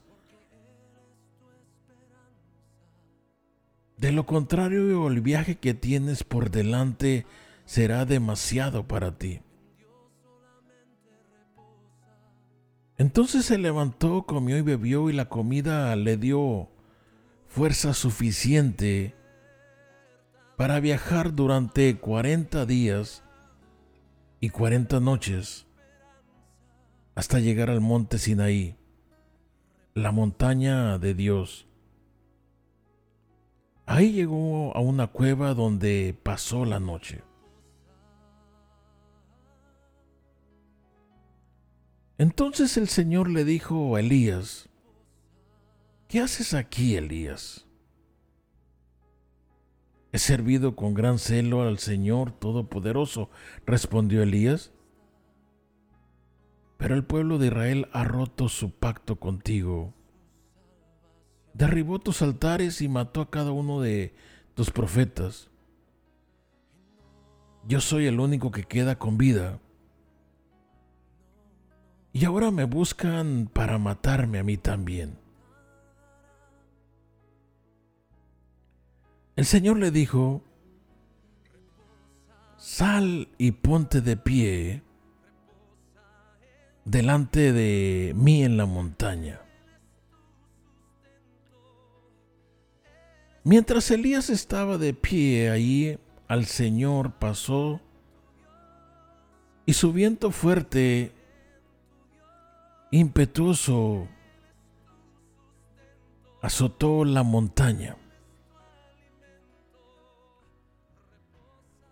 De 3.97 4.11
lo 4.11 4.25
contrario, 4.25 5.07
el 5.07 5.21
viaje 5.21 5.55
que 5.55 5.73
tienes 5.73 6.23
por 6.23 6.51
delante 6.51 7.25
será 7.65 8.05
demasiado 8.05 8.87
para 8.87 9.17
ti. 9.17 9.41
Entonces 12.97 13.45
se 13.45 13.57
levantó, 13.57 14.23
comió 14.23 14.57
y 14.57 14.61
bebió 14.61 15.09
y 15.09 15.13
la 15.13 15.29
comida 15.29 15.95
le 15.95 16.17
dio 16.17 16.69
fuerza 17.47 17.93
suficiente 17.93 19.15
para 20.57 20.79
viajar 20.79 21.33
durante 21.33 21.97
40 21.97 22.65
días 22.65 23.23
y 24.39 24.49
40 24.49 24.99
noches 24.99 25.65
hasta 27.15 27.39
llegar 27.39 27.69
al 27.69 27.81
monte 27.81 28.17
Sinaí, 28.17 28.75
la 29.93 30.11
montaña 30.11 30.97
de 30.97 31.13
Dios. 31.13 31.67
Ahí 33.85 34.11
llegó 34.11 34.75
a 34.75 34.79
una 34.79 35.07
cueva 35.07 35.53
donde 35.53 36.17
pasó 36.23 36.65
la 36.65 36.79
noche. 36.79 37.21
Entonces 42.17 42.77
el 42.77 42.87
Señor 42.87 43.29
le 43.29 43.43
dijo 43.43 43.95
a 43.95 43.99
Elías, 43.99 44.69
¿qué 46.07 46.21
haces 46.21 46.53
aquí, 46.53 46.95
Elías? 46.95 47.65
He 50.11 50.19
servido 50.19 50.75
con 50.75 50.93
gran 50.93 51.17
celo 51.17 51.63
al 51.63 51.79
Señor 51.79 52.31
Todopoderoso, 52.31 53.29
respondió 53.65 54.21
Elías. 54.21 54.72
Pero 56.83 56.95
el 56.95 57.05
pueblo 57.05 57.37
de 57.37 57.47
Israel 57.47 57.87
ha 57.93 58.03
roto 58.03 58.49
su 58.49 58.69
pacto 58.69 59.15
contigo 59.15 59.93
derribó 61.53 61.99
tus 61.99 62.21
altares 62.21 62.81
y 62.81 62.89
mató 62.89 63.21
a 63.21 63.29
cada 63.29 63.51
uno 63.51 63.79
de 63.79 64.13
tus 64.53 64.69
profetas. 64.69 65.49
Yo 67.65 67.79
soy 67.79 68.07
el 68.07 68.19
único 68.19 68.51
que 68.51 68.63
queda 68.63 68.97
con 68.97 69.17
vida. 69.17 69.61
Y 72.11 72.25
ahora 72.25 72.51
me 72.51 72.65
buscan 72.65 73.49
para 73.51 73.77
matarme 73.77 74.39
a 74.39 74.43
mí 74.43 74.57
también. 74.57 75.17
El 79.37 79.45
Señor 79.45 79.77
le 79.79 79.89
dijo, 79.89 80.43
sal 82.57 83.29
y 83.37 83.51
ponte 83.51 84.01
de 84.01 84.17
pie 84.17 84.83
delante 86.85 87.53
de 87.53 88.13
mí 88.15 88.43
en 88.43 88.57
la 88.57 88.65
montaña. 88.65 89.41
Mientras 93.43 93.91
Elías 93.91 94.29
estaba 94.29 94.77
de 94.77 94.93
pie 94.93 95.49
allí, 95.49 95.97
al 96.27 96.45
Señor 96.45 97.13
pasó 97.13 97.81
y 99.65 99.73
su 99.73 99.93
viento 99.93 100.31
fuerte, 100.31 101.11
impetuoso, 102.91 104.07
azotó 106.41 107.05
la 107.05 107.23
montaña. 107.23 107.97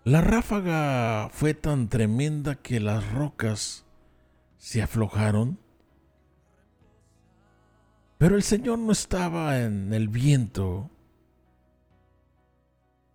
La 0.03 0.21
ráfaga 0.21 1.29
fue 1.31 1.53
tan 1.53 1.87
tremenda 1.87 2.55
que 2.55 2.79
las 2.79 3.11
rocas 3.13 3.85
se 4.61 4.81
aflojaron, 4.83 5.57
pero 8.19 8.35
el 8.35 8.43
Señor 8.43 8.77
no 8.77 8.91
estaba 8.91 9.59
en 9.59 9.91
el 9.93 10.07
viento 10.07 10.91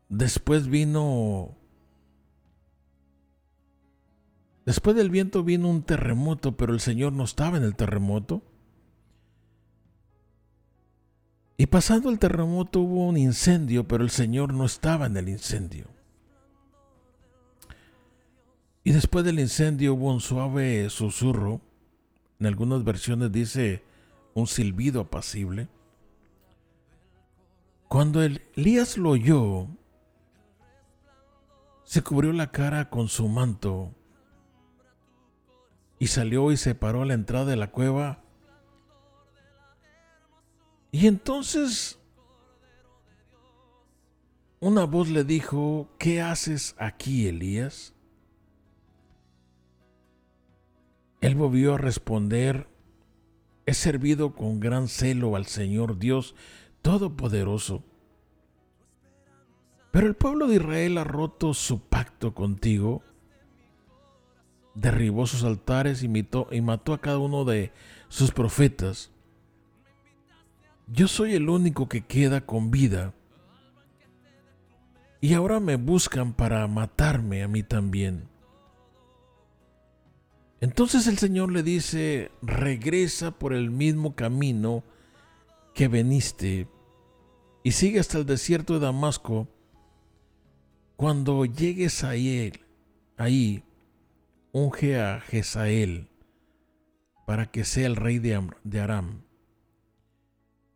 Después 0.09 0.68
vino... 0.68 1.57
Después 4.64 4.97
del 4.97 5.11
viento 5.11 5.44
vino 5.44 5.68
un 5.68 5.82
terremoto, 5.82 6.57
pero 6.57 6.72
el 6.72 6.80
Señor 6.80 7.12
no 7.12 7.24
estaba 7.24 7.57
en 7.57 7.62
el 7.62 7.76
terremoto. 7.76 8.42
Y 11.57 11.66
pasando 11.66 12.11
el 12.11 12.18
terremoto 12.18 12.80
hubo 12.80 13.07
un 13.07 13.16
incendio, 13.16 13.86
pero 13.86 14.03
el 14.03 14.11
Señor 14.11 14.53
no 14.53 14.64
estaba 14.64 15.07
en 15.07 15.16
el 15.16 15.28
incendio. 15.28 15.86
Y 18.87 18.93
después 18.93 19.24
del 19.24 19.41
incendio 19.41 19.95
hubo 19.95 20.12
un 20.12 20.20
suave 20.20 20.89
susurro. 20.91 21.61
En 22.39 22.47
algunas 22.47 22.84
versiones 22.84 23.32
dice 23.32 23.82
un 24.32 24.47
silbido 24.47 25.01
apacible. 25.01 25.66
Cuando 27.89 28.22
Elías 28.22 28.97
lo 28.97 29.11
oyó, 29.11 29.66
se 31.82 32.01
cubrió 32.03 32.32
la 32.32 32.53
cara 32.53 32.89
con 32.89 33.09
su 33.09 33.26
manto 33.26 33.93
y 35.99 36.07
salió 36.07 36.53
y 36.53 36.57
se 36.57 36.76
paró 36.76 37.03
a 37.03 37.07
la 37.07 37.14
entrada 37.14 37.47
de 37.47 37.57
la 37.57 37.72
cueva. 37.72 38.22
Y 40.93 41.09
entonces 41.09 41.99
una 44.61 44.84
voz 44.84 45.09
le 45.09 45.24
dijo, 45.24 45.89
¿qué 45.99 46.22
haces 46.22 46.76
aquí, 46.78 47.26
Elías? 47.26 47.95
Él 51.21 51.35
volvió 51.35 51.75
a 51.75 51.79
responder, 51.79 52.69
he 53.64 53.75
servido 53.75 54.35
con 54.35 54.61
gran 54.61 54.89
celo 54.89 55.35
al 55.35 55.47
Señor 55.47 55.99
Dios 55.99 56.35
Todopoderoso 56.83 57.83
Pero 59.91 60.07
el 60.07 60.14
pueblo 60.14 60.47
de 60.47 60.57
Israel 60.57 60.99
ha 60.99 61.05
roto 61.05 61.53
su 61.53 61.81
pacto 61.81 62.33
contigo, 62.33 63.03
derribó 64.75 65.27
sus 65.27 65.43
altares 65.43 66.03
y, 66.03 66.07
y 66.07 66.61
mató 66.61 66.93
a 66.93 67.01
cada 67.01 67.19
uno 67.19 67.45
de 67.45 67.73
sus 68.09 68.31
profetas. 68.31 69.11
Yo 70.87 71.09
soy 71.09 71.35
el 71.35 71.49
único 71.49 71.89
que 71.89 72.05
queda 72.05 72.43
con 72.43 72.71
vida. 72.71 73.12
Y 75.21 75.35
ahora 75.35 75.59
me 75.59 75.75
buscan 75.75 76.35
para 76.35 76.67
matarme 76.69 77.43
a 77.43 77.49
mí 77.49 77.64
también. 77.64 78.29
Entonces 80.67 81.07
el 81.07 81.17
Señor 81.17 81.53
le 81.53 81.62
dice, 81.62 82.33
regresa 82.43 83.31
por 83.31 83.53
el 83.53 83.71
mismo 83.71 84.17
camino 84.17 84.83
que 85.77 85.87
veniste 85.87 86.67
y 87.62 87.71
sigue 87.71 88.01
hasta 88.01 88.19
el 88.19 88.27
desierto 88.27 88.75
de 88.75 88.81
Damasco. 88.81 89.47
Cuando 90.97 91.45
llegues 91.45 92.03
ahí, 92.03 92.53
ahí 93.17 93.62
unge 94.51 94.99
a 95.01 95.21
Jezael 95.21 96.09
para 97.29 97.49
que 97.49 97.62
sea 97.62 97.87
el 97.87 97.95
rey 97.95 98.19
de 98.19 98.81
Aram. 98.81 99.23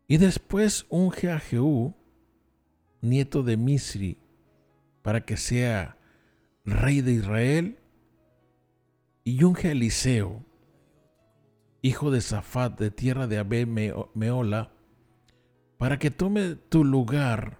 Y 0.07 0.19
después 0.19 0.85
unge 0.87 1.29
a 1.31 1.39
Jehú, 1.41 1.95
nieto 3.01 3.43
de 3.43 3.57
Misri, 3.57 4.17
para 5.01 5.25
que 5.25 5.35
sea 5.35 5.97
rey 6.63 7.01
de 7.01 7.11
Israel 7.11 7.80
y 9.23 9.43
unge 9.43 9.69
a 9.69 9.71
Eliseo, 9.71 10.43
hijo 11.81 12.11
de 12.11 12.21
Zafat 12.21 12.79
de 12.79 12.91
tierra 12.91 13.27
de 13.27 13.37
Abel 13.37 13.67
Meola, 14.13 14.71
para 15.77 15.97
que 15.99 16.11
tome 16.11 16.55
tu 16.55 16.83
lugar 16.83 17.59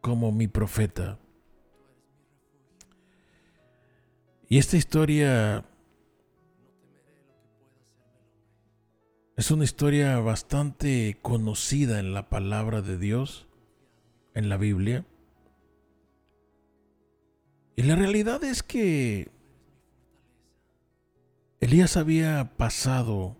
como 0.00 0.32
mi 0.32 0.48
profeta. 0.48 1.18
Y 4.48 4.58
esta 4.58 4.76
historia 4.76 5.64
es 9.36 9.50
una 9.50 9.64
historia 9.64 10.18
bastante 10.20 11.18
conocida 11.22 11.98
en 11.98 12.14
la 12.14 12.28
palabra 12.28 12.82
de 12.82 12.98
Dios, 12.98 13.48
en 14.34 14.48
la 14.48 14.56
Biblia. 14.56 15.04
Y 17.74 17.82
la 17.82 17.96
realidad 17.96 18.44
es 18.44 18.62
que 18.62 19.33
Elías 21.64 21.96
había 21.96 22.52
pasado, 22.58 23.38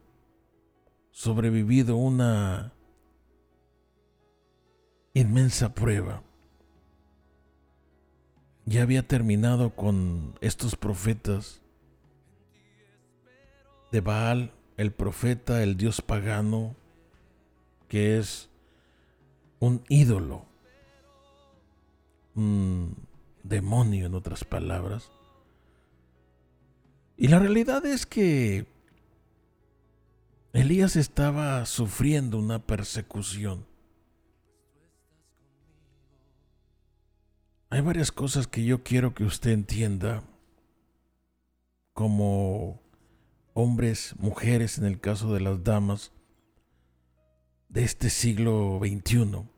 sobrevivido 1.10 1.96
una 1.96 2.72
inmensa 5.12 5.74
prueba. 5.74 6.22
Ya 8.64 8.80
había 8.80 9.06
terminado 9.06 9.76
con 9.76 10.38
estos 10.40 10.74
profetas 10.74 11.60
de 13.92 14.00
Baal, 14.00 14.54
el 14.78 14.90
profeta, 14.90 15.62
el 15.62 15.76
dios 15.76 16.00
pagano, 16.00 16.74
que 17.88 18.16
es 18.16 18.48
un 19.60 19.84
ídolo, 19.90 20.46
un 22.34 22.96
demonio 23.42 24.06
en 24.06 24.14
otras 24.14 24.44
palabras. 24.44 25.10
Y 27.16 27.28
la 27.28 27.38
realidad 27.38 27.86
es 27.86 28.06
que 28.06 28.66
Elías 30.52 30.96
estaba 30.96 31.64
sufriendo 31.66 32.38
una 32.38 32.66
persecución. 32.66 33.66
Hay 37.70 37.80
varias 37.80 38.12
cosas 38.12 38.46
que 38.46 38.64
yo 38.64 38.82
quiero 38.82 39.14
que 39.14 39.24
usted 39.24 39.50
entienda 39.50 40.22
como 41.92 42.80
hombres, 43.52 44.14
mujeres, 44.18 44.78
en 44.78 44.84
el 44.84 45.00
caso 45.00 45.32
de 45.32 45.40
las 45.40 45.62
damas 45.62 46.12
de 47.68 47.84
este 47.84 48.10
siglo 48.10 48.80
XXI. 48.80 49.48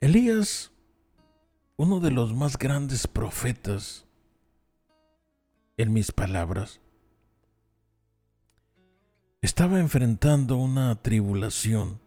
Elías, 0.00 0.72
uno 1.76 2.00
de 2.00 2.10
los 2.10 2.34
más 2.34 2.58
grandes 2.58 3.06
profetas 3.06 4.06
en 5.82 5.92
mis 5.92 6.12
palabras. 6.12 6.80
Estaba 9.40 9.80
enfrentando 9.80 10.56
una 10.56 10.94
tribulación, 11.02 12.00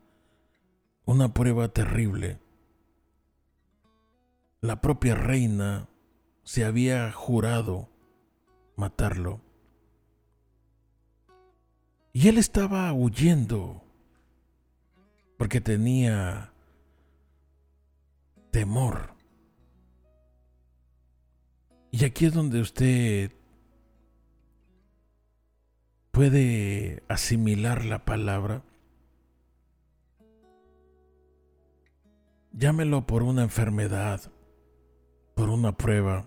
una 1.03 1.33
prueba 1.33 1.67
terrible. 1.67 2.39
La 4.61 4.79
propia 4.79 5.15
reina 5.15 5.89
se 6.43 6.63
había 6.63 7.11
jurado 7.11 7.89
matarlo. 8.77 9.41
Y 12.13 12.29
él 12.29 12.37
estaba 12.37 12.93
huyendo 12.93 13.83
porque 15.37 15.59
tenía 15.59 16.53
temor. 18.51 19.13
Y 21.91 22.05
aquí 22.05 22.25
es 22.25 22.33
donde 22.33 22.61
usted 22.61 23.34
puede 26.15 27.03
asimilar 27.09 27.83
la 27.83 28.05
palabra, 28.05 28.63
llámelo 32.53 33.05
por 33.05 33.21
una 33.21 33.43
enfermedad, 33.43 34.31
por 35.35 35.49
una 35.49 35.75
prueba, 35.75 36.25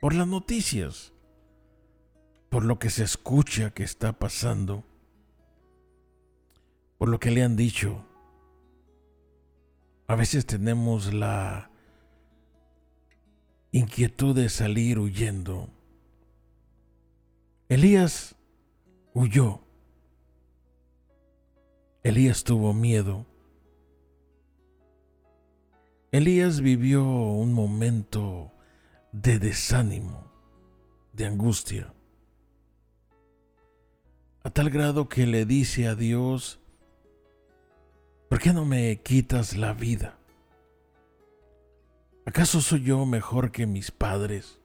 por 0.00 0.12
las 0.12 0.26
noticias, 0.26 1.12
por 2.48 2.64
lo 2.64 2.80
que 2.80 2.90
se 2.90 3.04
escucha 3.04 3.70
que 3.70 3.84
está 3.84 4.12
pasando, 4.12 4.82
por 6.98 7.10
lo 7.10 7.20
que 7.20 7.30
le 7.30 7.44
han 7.44 7.54
dicho. 7.54 8.04
A 10.08 10.16
veces 10.16 10.46
tenemos 10.46 11.14
la 11.14 11.70
inquietud 13.70 14.34
de 14.34 14.48
salir 14.48 14.98
huyendo. 14.98 15.68
Elías 17.68 18.34
huyó. 19.14 19.60
Elías 22.02 22.44
tuvo 22.44 22.72
miedo. 22.72 23.26
Elías 26.12 26.60
vivió 26.60 27.04
un 27.04 27.52
momento 27.52 28.52
de 29.12 29.38
desánimo, 29.38 30.30
de 31.12 31.26
angustia, 31.26 31.92
a 34.42 34.50
tal 34.50 34.70
grado 34.70 35.08
que 35.08 35.26
le 35.26 35.44
dice 35.44 35.86
a 35.86 35.94
Dios, 35.94 36.60
¿por 38.28 38.40
qué 38.40 38.52
no 38.52 38.64
me 38.64 39.00
quitas 39.02 39.56
la 39.56 39.72
vida? 39.72 40.18
¿Acaso 42.24 42.60
soy 42.60 42.82
yo 42.82 43.04
mejor 43.06 43.52
que 43.52 43.66
mis 43.66 43.90
padres? 43.90 44.59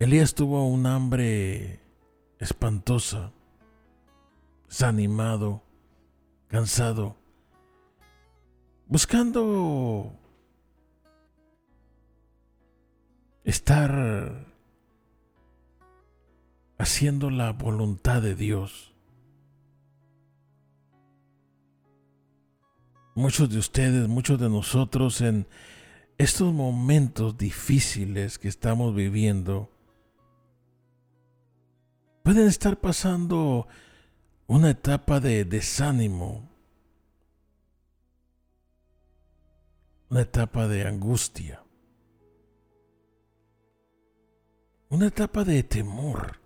Elías 0.00 0.32
tuvo 0.36 0.64
un 0.64 0.86
hambre 0.86 1.80
espantosa, 2.38 3.32
desanimado, 4.68 5.64
cansado, 6.46 7.16
buscando 8.86 10.12
estar 13.42 14.46
haciendo 16.78 17.30
la 17.30 17.50
voluntad 17.50 18.22
de 18.22 18.36
Dios. 18.36 18.94
Muchos 23.16 23.50
de 23.50 23.58
ustedes, 23.58 24.06
muchos 24.06 24.38
de 24.38 24.48
nosotros 24.48 25.20
en 25.22 25.48
estos 26.18 26.54
momentos 26.54 27.36
difíciles 27.36 28.38
que 28.38 28.46
estamos 28.46 28.94
viviendo, 28.94 29.72
pueden 32.28 32.46
estar 32.46 32.76
pasando 32.76 33.66
una 34.48 34.68
etapa 34.68 35.18
de 35.18 35.46
desánimo, 35.46 36.46
una 40.10 40.20
etapa 40.20 40.68
de 40.68 40.86
angustia, 40.86 41.62
una 44.90 45.06
etapa 45.06 45.42
de 45.42 45.62
temor, 45.62 46.38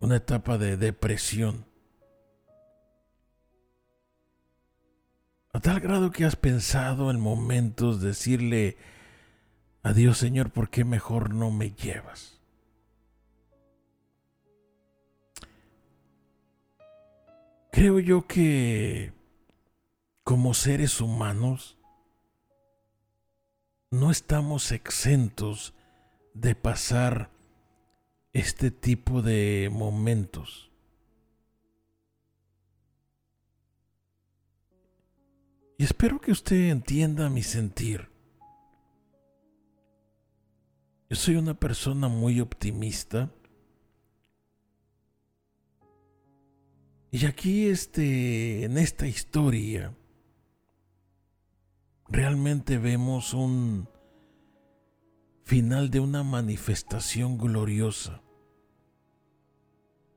una 0.00 0.16
etapa 0.16 0.58
de 0.58 0.76
depresión. 0.76 1.64
A 5.52 5.60
tal 5.60 5.78
grado 5.78 6.10
que 6.10 6.24
has 6.24 6.34
pensado 6.34 7.12
en 7.12 7.20
momentos 7.20 8.00
decirle, 8.00 8.78
Adiós 9.84 10.18
Señor, 10.18 10.50
¿por 10.50 10.70
qué 10.70 10.84
mejor 10.84 11.34
no 11.34 11.50
me 11.50 11.72
llevas? 11.72 12.31
Creo 17.72 17.98
yo 18.00 18.26
que 18.26 19.14
como 20.24 20.52
seres 20.52 21.00
humanos 21.00 21.78
no 23.90 24.10
estamos 24.10 24.72
exentos 24.72 25.72
de 26.34 26.54
pasar 26.54 27.30
este 28.34 28.70
tipo 28.70 29.22
de 29.22 29.70
momentos. 29.72 30.70
Y 35.78 35.84
espero 35.84 36.20
que 36.20 36.32
usted 36.32 36.68
entienda 36.68 37.30
mi 37.30 37.42
sentir. 37.42 38.10
Yo 41.08 41.16
soy 41.16 41.36
una 41.36 41.54
persona 41.54 42.08
muy 42.08 42.38
optimista. 42.38 43.30
Y 47.14 47.26
aquí 47.26 47.66
este 47.66 48.64
en 48.64 48.78
esta 48.78 49.06
historia 49.06 49.94
realmente 52.08 52.78
vemos 52.78 53.34
un 53.34 53.86
final 55.44 55.90
de 55.90 56.00
una 56.00 56.22
manifestación 56.22 57.36
gloriosa. 57.36 58.22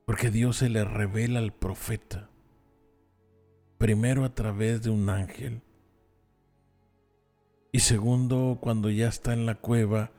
Porque 0.05 0.31
Dios 0.31 0.55
se 0.55 0.69
le 0.69 0.85
revela 0.85 1.39
al 1.39 1.51
profeta, 1.51 2.29
primero 3.77 4.23
a 4.23 4.33
través 4.33 4.81
de 4.81 4.89
un 4.89 5.09
ángel, 5.09 5.63
y 7.73 7.79
segundo 7.79 8.59
cuando 8.61 8.89
ya 8.89 9.09
está 9.09 9.33
en 9.33 9.45
la 9.45 9.55
cueva, 9.55 10.11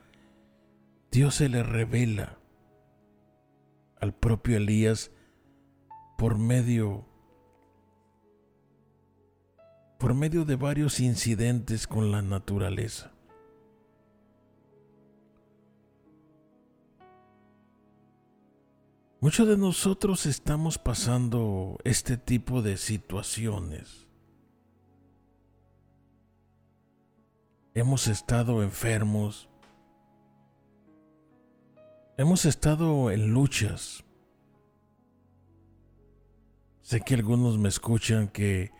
Dios 1.10 1.36
se 1.36 1.48
le 1.48 1.62
revela 1.62 2.36
al 3.98 4.12
propio 4.12 4.58
Elías 4.58 5.10
por 6.16 6.38
medio 6.38 7.04
por 9.98 10.14
medio 10.14 10.44
de 10.44 10.56
varios 10.56 11.00
incidentes 11.00 11.86
con 11.86 12.12
la 12.12 12.20
naturaleza. 12.20 13.12
Muchos 19.20 19.48
de 19.48 19.56
nosotros 19.56 20.26
estamos 20.26 20.78
pasando 20.78 21.78
este 21.84 22.18
tipo 22.18 22.60
de 22.60 22.76
situaciones. 22.76 24.06
Hemos 27.74 28.06
estado 28.06 28.62
enfermos. 28.62 29.48
Hemos 32.18 32.44
estado 32.44 33.10
en 33.10 33.32
luchas. 33.32 34.05
Sé 36.86 37.00
que 37.00 37.14
algunos 37.14 37.58
me 37.58 37.68
escuchan 37.68 38.28
que 38.28 38.70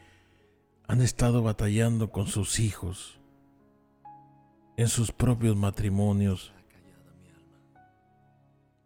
han 0.87 1.03
estado 1.03 1.43
batallando 1.43 2.13
con 2.13 2.29
sus 2.29 2.61
hijos, 2.61 3.19
en 4.77 4.87
sus 4.87 5.11
propios 5.11 5.57
matrimonios, 5.57 6.53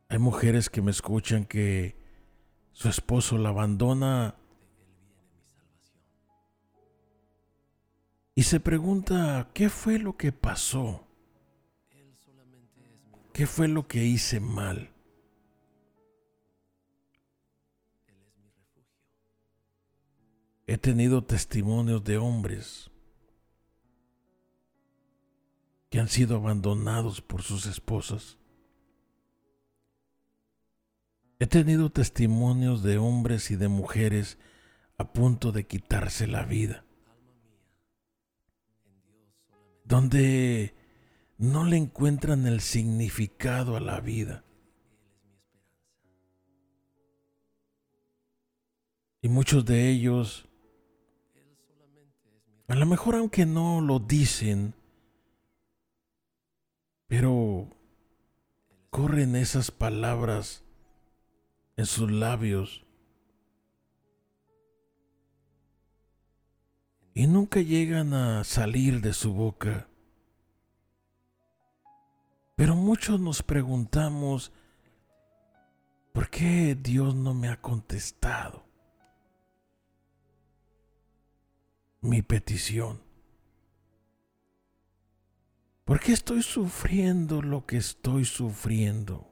hay 0.09 0.19
mujeres 0.19 0.71
que 0.71 0.81
me 0.81 0.91
escuchan 0.91 1.45
que 1.45 1.95
su 2.73 2.89
esposo 2.89 3.37
la 3.37 3.51
abandona 3.51 4.37
y 8.35 8.45
se 8.45 8.59
pregunta, 8.59 9.51
¿qué 9.53 9.69
fue 9.69 9.99
lo 9.99 10.17
que 10.17 10.33
pasó? 10.33 11.07
¿Qué 13.35 13.47
fue 13.47 13.69
lo 13.69 13.87
que 13.87 14.03
hice 14.03 14.41
mal? 14.41 14.90
He 20.71 20.79
tenido 20.79 21.25
testimonios 21.25 22.05
de 22.05 22.17
hombres 22.17 22.93
que 25.91 25.99
han 25.99 26.07
sido 26.07 26.37
abandonados 26.37 27.21
por 27.21 27.43
sus 27.43 27.67
esposas 27.67 28.39
He 31.41 31.47
tenido 31.47 31.91
testimonios 31.91 32.83
de 32.83 32.99
hombres 32.99 33.51
y 33.51 33.57
de 33.57 33.69
mujeres 33.69 34.39
a 34.99 35.13
punto 35.13 35.53
de 35.53 35.67
quitarse 35.67 36.27
la 36.27 36.45
vida, 36.45 36.85
donde 39.85 40.75
no 41.39 41.65
le 41.65 41.79
encuentran 41.79 42.47
el 42.47 42.61
significado 42.61 43.75
a 43.75 43.81
la 43.81 44.01
vida. 44.01 44.45
Y 49.23 49.31
muchos 49.31 49.65
de 49.65 49.89
ellos, 49.89 50.50
a 52.71 52.77
lo 52.77 52.87
mejor 52.87 53.17
aunque 53.17 53.47
no 53.47 53.81
lo 53.81 53.99
dicen, 53.99 54.75
pero 57.09 57.69
corren 58.91 59.35
esas 59.35 59.73
palabras 59.73 60.63
en 61.77 61.87
sus 61.87 62.13
labios. 62.13 62.87
Y 67.13 67.27
nunca 67.27 67.61
llegan 67.61 68.15
a 68.15 68.45
salir 68.45 69.01
de 69.01 69.15
su 69.15 69.33
boca. 69.33 69.89
Pero 72.55 72.77
muchos 72.77 73.19
nos 73.19 73.43
preguntamos, 73.43 74.53
¿por 76.13 76.31
qué 76.31 76.79
Dios 76.81 77.17
no 77.17 77.35
me 77.35 77.49
ha 77.49 77.61
contestado 77.61 78.70
mi 82.01 82.23
petición? 82.23 83.03
¿Por 85.85 86.01
qué 86.01 86.13
estoy 86.13 86.43
sufriendo 86.43 87.43
lo 87.43 87.67
que 87.67 87.77
estoy 87.77 88.25
sufriendo? 88.25 89.31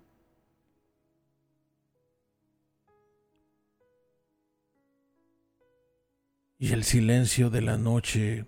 y 6.59 6.73
el 6.73 6.83
silencio 6.83 7.51
de 7.51 7.63
la 7.63 7.79
noche 7.79 8.45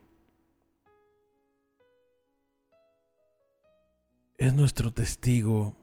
es 4.36 4.52
nuestro 4.52 4.92
testigo 4.92 5.76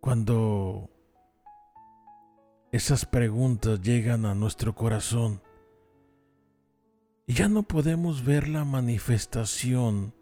cuando 0.00 0.90
esas 2.72 3.06
preguntas 3.06 3.80
llegan 3.82 4.26
a 4.26 4.34
nuestro 4.34 4.74
corazón 4.74 5.42
y 7.26 7.34
ya 7.34 7.48
no 7.48 7.62
podemos 7.62 8.24
ver 8.24 8.48
la 8.48 8.64
manifestación 8.64 10.14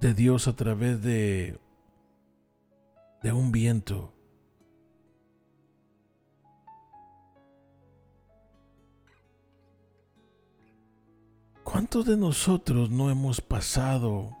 de 0.00 0.14
Dios 0.14 0.48
a 0.48 0.56
través 0.56 1.02
de, 1.02 1.60
de 3.22 3.32
un 3.32 3.52
viento 3.52 4.14
¿Cuántos 11.72 12.04
de 12.04 12.18
nosotros 12.18 12.90
no 12.90 13.10
hemos 13.10 13.40
pasado 13.40 14.36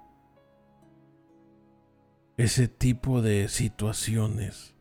ese 2.36 2.68
tipo 2.68 3.22
de 3.22 3.48
situaciones? 3.48 4.74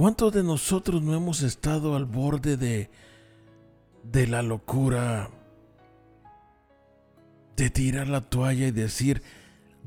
¿Cuántos 0.00 0.32
de 0.32 0.42
nosotros 0.42 1.02
no 1.02 1.14
hemos 1.14 1.42
estado 1.42 1.94
al 1.94 2.06
borde 2.06 2.56
de, 2.56 2.88
de 4.02 4.26
la 4.26 4.40
locura, 4.40 5.28
de 7.54 7.68
tirar 7.68 8.08
la 8.08 8.22
toalla 8.22 8.66
y 8.66 8.70
decir, 8.70 9.22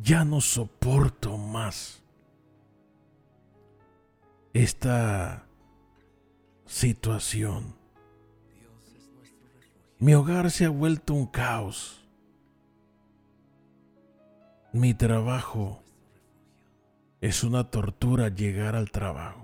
ya 0.04 0.24
no 0.24 0.40
soporto 0.40 1.40
más 1.40 2.04
esta 4.54 5.48
situación? 6.68 7.76
Mi 9.98 10.14
hogar 10.14 10.52
se 10.52 10.66
ha 10.66 10.70
vuelto 10.70 11.16
un 11.16 11.26
caos. 11.26 12.06
Mi 14.74 14.94
trabajo 14.94 15.82
es 17.20 17.44
una 17.44 17.72
tortura 17.72 18.30
llegar 18.30 18.76
al 18.76 18.92
trabajo. 18.92 19.43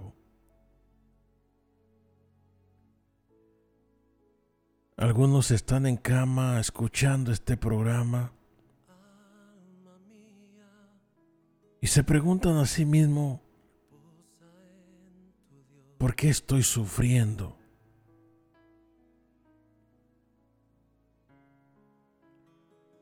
Algunos 4.99 5.51
están 5.51 5.85
en 5.85 5.95
cama 5.95 6.59
escuchando 6.59 7.31
este 7.31 7.55
programa 7.55 8.33
y 11.79 11.87
se 11.87 12.03
preguntan 12.03 12.57
a 12.57 12.65
sí 12.65 12.85
mismo, 12.85 13.41
¿por 15.97 16.15
qué 16.15 16.27
estoy 16.27 16.63
sufriendo? 16.63 17.57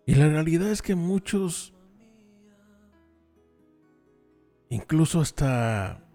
Y 0.06 0.14
la 0.14 0.28
realidad 0.30 0.70
es 0.70 0.84
que 0.84 0.94
muchos 0.94 1.74
incluso 4.70 5.20
hasta 5.20 6.08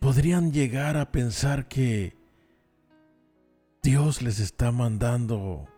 podrían 0.00 0.52
llegar 0.52 0.98
a 0.98 1.10
pensar 1.10 1.66
que 1.66 2.23
Dios 3.84 4.22
les 4.22 4.40
está 4.40 4.72
mandando 4.72 5.68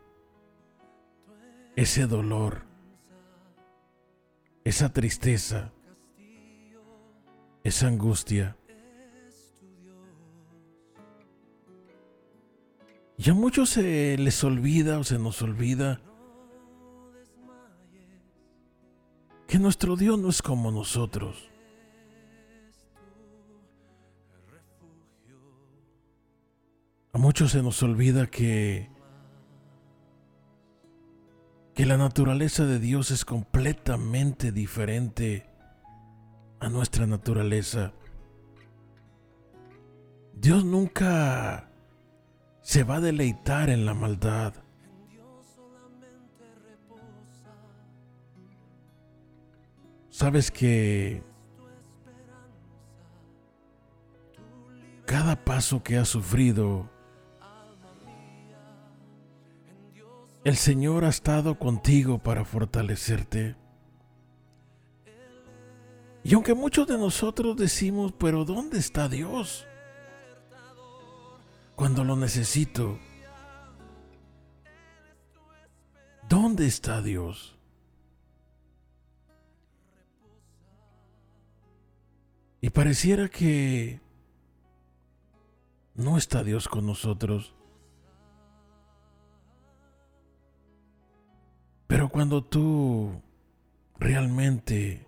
ese 1.75 2.07
dolor, 2.07 2.63
esa 4.63 4.93
tristeza, 4.93 5.73
esa 7.65 7.89
angustia. 7.89 8.57
Y 13.19 13.29
a 13.29 13.35
muchos 13.35 13.71
se 13.71 14.17
les 14.17 14.45
olvida 14.45 15.01
o 15.01 15.03
se 15.03 15.19
nos 15.19 15.43
olvida 15.43 16.01
que 19.49 19.59
nuestro 19.59 19.97
Dios 19.97 20.17
no 20.17 20.29
es 20.29 20.43
como 20.43 20.71
nosotros. 20.71 21.56
A 27.17 27.19
muchos 27.19 27.53
se 27.53 27.63
nos 27.63 27.83
olvida 27.83 28.27
que 28.27 28.91
que 31.75 31.87
la 31.87 31.97
naturaleza 31.97 32.67
de 32.67 32.79
Dios 32.79 33.11
es 33.11 33.25
completamente 33.25 34.53
diferente 34.53 35.49
a 36.61 36.69
nuestra 36.69 37.07
naturaleza. 37.07 37.95
Dios 40.35 40.67
nunca 40.67 41.71
se 42.61 42.85
va 42.85 42.97
a 42.97 43.01
deleitar 43.01 43.71
en 43.71 43.87
la 43.87 43.95
maldad. 43.95 44.53
Sabes 50.11 50.51
que 50.51 51.23
cada 55.07 55.43
paso 55.47 55.83
que 55.83 55.97
has 55.97 56.09
sufrido, 56.09 56.95
el 60.47 60.57
Señor 60.57 61.05
ha 61.05 61.09
estado 61.09 61.59
contigo 61.59 62.19
para 62.19 62.45
fortalecerte. 62.45 63.57
Y 66.25 66.35
aunque 66.35 66.55
muchos 66.55 66.87
de 66.87 66.99
nosotros 66.99 67.57
decimos, 67.57 68.13
pero 68.19 68.45
¿dónde 68.45 68.79
está 68.79 69.09
Dios? 69.09 69.67
cuando 71.77 72.03
lo 72.03 72.17
necesito. 72.17 72.99
¿Dónde 76.29 76.67
está 76.67 77.03
Dios? 77.03 77.57
Y 82.61 82.71
pareciera 82.71 83.29
que 83.29 84.01
no 85.95 86.17
está 86.17 86.43
Dios 86.43 86.67
con 86.67 86.87
nosotros. 86.87 87.56
Pero 91.87 92.09
cuando 92.09 92.43
tú 92.43 93.23
realmente 93.99 95.07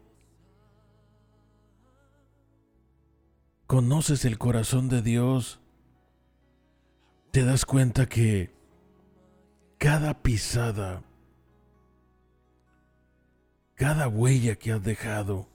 conoces 3.66 4.24
el 4.24 4.38
corazón 4.38 4.88
de 4.88 5.02
Dios, 5.02 5.60
te 7.32 7.44
das 7.44 7.64
cuenta 7.64 8.06
que 8.06 8.54
cada 9.78 10.22
pisada, 10.22 11.02
cada 13.74 14.08
huella 14.08 14.56
que 14.56 14.72
has 14.72 14.82
dejado, 14.82 15.48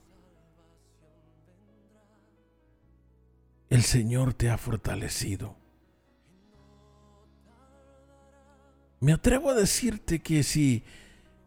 el 3.69 3.81
Señor 3.81 4.33
te 4.33 4.49
ha 4.49 4.57
fortalecido. 4.57 5.55
Me 8.99 9.13
atrevo 9.13 9.49
a 9.49 9.55
decirte 9.55 10.19
que 10.19 10.43
si 10.43 10.83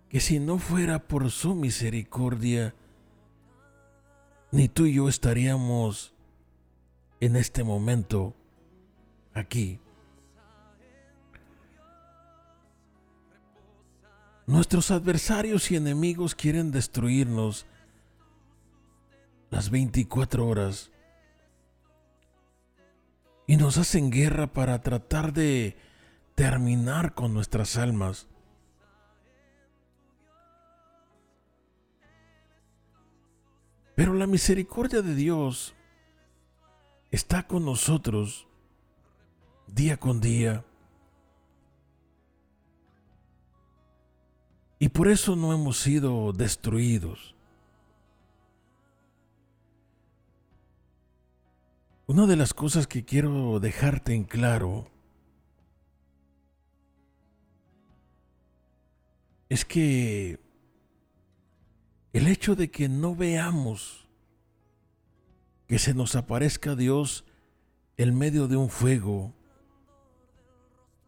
que 0.09 0.21
si 0.21 0.39
no 0.39 0.59
fuera 0.59 1.07
por 1.07 1.31
su 1.31 1.55
misericordia, 1.55 2.75
ni 4.53 4.69
tú 4.69 4.87
y 4.87 4.95
yo 4.95 5.09
estaríamos 5.09 6.15
en 7.21 7.37
este 7.37 7.65
momento 7.65 8.35
aquí. 9.35 9.81
Nuestros 14.47 14.93
adversarios 14.93 15.71
y 15.73 15.77
enemigos 15.77 16.37
quieren 16.37 16.71
destruirnos 16.71 17.67
las 19.51 19.71
24 19.71 20.47
horas 20.47 20.93
y 23.47 23.57
nos 23.57 23.77
hacen 23.79 24.11
guerra 24.11 24.47
para 24.47 24.83
tratar 24.83 25.33
de 25.33 25.77
terminar 26.37 27.15
con 27.15 27.35
nuestras 27.35 27.77
almas. 27.77 28.29
Pero 33.97 34.13
la 34.15 34.27
misericordia 34.27 35.03
de 35.03 35.15
Dios 35.15 35.75
está 37.11 37.47
con 37.49 37.65
nosotros 37.65 38.47
día 39.67 39.97
con 39.97 40.21
día. 40.21 40.65
Y 44.79 44.91
por 44.91 45.09
eso 45.09 45.35
no 45.35 45.53
hemos 45.55 45.79
sido 45.79 46.33
destruidos. 46.33 47.35
Una 52.07 52.27
de 52.27 52.37
las 52.37 52.55
cosas 52.55 52.87
que 52.87 53.05
quiero 53.05 53.59
dejarte 53.59 54.15
en 54.15 54.25
claro 54.25 54.91
es 59.49 59.65
que 59.65 60.46
el 62.17 62.29
hecho 62.29 62.57
de 62.57 62.71
que 62.71 62.89
no 62.89 63.15
veamos 63.15 64.07
que 65.69 65.79
se 65.79 65.93
nos 65.93 66.17
aparezca 66.17 66.75
Dios 66.75 67.27
en 67.99 68.17
medio 68.17 68.49
de 68.49 68.57
un 68.57 68.71
fuego, 68.71 69.35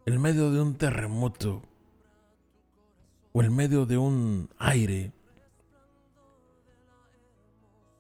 en 0.05 0.21
medio 0.21 0.51
de 0.51 0.61
un 0.61 0.75
terremoto, 0.75 1.63
o 3.33 3.43
en 3.43 3.57
medio 3.57 3.87
de 3.87 3.97
un 3.97 4.51
aire, 4.59 5.13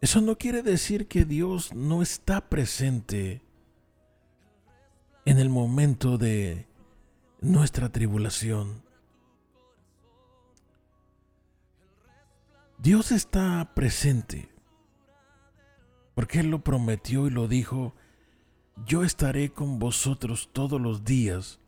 eso 0.02 0.20
no 0.20 0.36
quiere 0.36 0.62
decir 0.62 1.08
que 1.08 1.24
Dios 1.24 1.72
no 1.74 2.02
está 2.02 2.50
presente 2.50 3.40
en 5.24 5.38
el 5.38 5.48
momento 5.48 6.18
de 6.18 6.66
nuestra 7.40 7.88
tribulación. 7.88 8.87
Dios 12.78 13.10
está 13.12 13.72
presente 13.74 14.48
porque 16.14 16.40
Él 16.40 16.50
lo 16.50 16.64
prometió 16.64 17.26
y 17.26 17.30
lo 17.30 17.46
dijo, 17.46 17.94
yo 18.86 19.04
estaré 19.04 19.50
con 19.52 19.78
vosotros 19.78 20.50
todos 20.52 20.80
los 20.80 21.04
días 21.04 21.60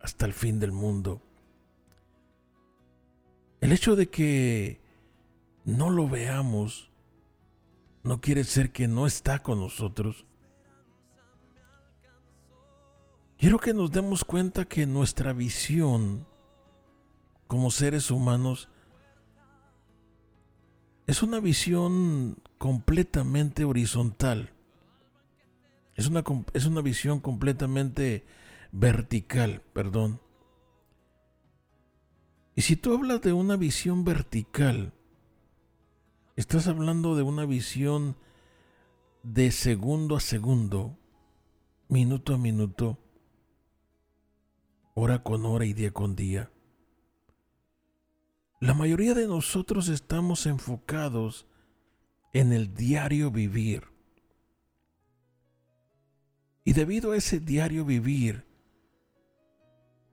hasta 0.00 0.26
el 0.26 0.32
fin 0.32 0.60
del 0.60 0.72
mundo. 0.72 1.20
El 3.60 3.72
hecho 3.72 3.96
de 3.96 4.08
que 4.08 4.80
no 5.64 5.90
lo 5.90 6.08
veamos 6.08 6.90
no 8.02 8.20
quiere 8.20 8.42
decir 8.42 8.72
que 8.72 8.88
no 8.88 9.06
está 9.06 9.40
con 9.40 9.60
nosotros. 9.60 10.26
Quiero 13.36 13.58
que 13.58 13.74
nos 13.74 13.90
demos 13.90 14.24
cuenta 14.24 14.64
que 14.64 14.86
nuestra 14.86 15.32
visión 15.32 16.26
como 17.46 17.70
seres 17.70 18.10
humanos 18.10 18.68
es 21.10 21.24
una 21.24 21.40
visión 21.40 22.36
completamente 22.56 23.64
horizontal. 23.64 24.52
Es 25.96 26.06
una, 26.06 26.22
es 26.52 26.66
una 26.66 26.82
visión 26.82 27.18
completamente 27.18 28.24
vertical, 28.70 29.60
perdón. 29.72 30.20
Y 32.54 32.62
si 32.62 32.76
tú 32.76 32.94
hablas 32.94 33.22
de 33.22 33.32
una 33.32 33.56
visión 33.56 34.04
vertical, 34.04 34.92
estás 36.36 36.68
hablando 36.68 37.16
de 37.16 37.24
una 37.24 37.44
visión 37.44 38.14
de 39.24 39.50
segundo 39.50 40.14
a 40.14 40.20
segundo, 40.20 40.96
minuto 41.88 42.34
a 42.34 42.38
minuto, 42.38 42.98
hora 44.94 45.24
con 45.24 45.44
hora 45.44 45.64
y 45.64 45.72
día 45.72 45.90
con 45.90 46.14
día. 46.14 46.52
La 48.60 48.74
mayoría 48.74 49.14
de 49.14 49.26
nosotros 49.26 49.88
estamos 49.88 50.44
enfocados 50.44 51.46
en 52.34 52.52
el 52.52 52.74
diario 52.74 53.30
vivir. 53.30 53.84
Y 56.62 56.74
debido 56.74 57.12
a 57.12 57.16
ese 57.16 57.40
diario 57.40 57.86
vivir, 57.86 58.44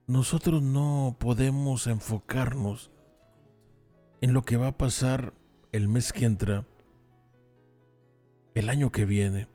nosotros 0.06 0.62
no 0.62 1.14
podemos 1.20 1.86
enfocarnos 1.86 2.90
en 4.22 4.32
lo 4.32 4.40
que 4.42 4.56
va 4.56 4.68
a 4.68 4.78
pasar 4.78 5.34
el 5.70 5.86
mes 5.86 6.14
que 6.14 6.24
entra, 6.24 6.66
el 8.54 8.70
año 8.70 8.90
que 8.90 9.04
viene. 9.04 9.46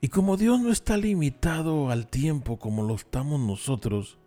Y 0.00 0.08
como 0.08 0.38
Dios 0.38 0.58
no 0.60 0.72
está 0.72 0.96
limitado 0.96 1.90
al 1.90 2.06
tiempo 2.06 2.58
como 2.58 2.82
lo 2.84 2.94
estamos 2.94 3.38
nosotros, 3.38 4.18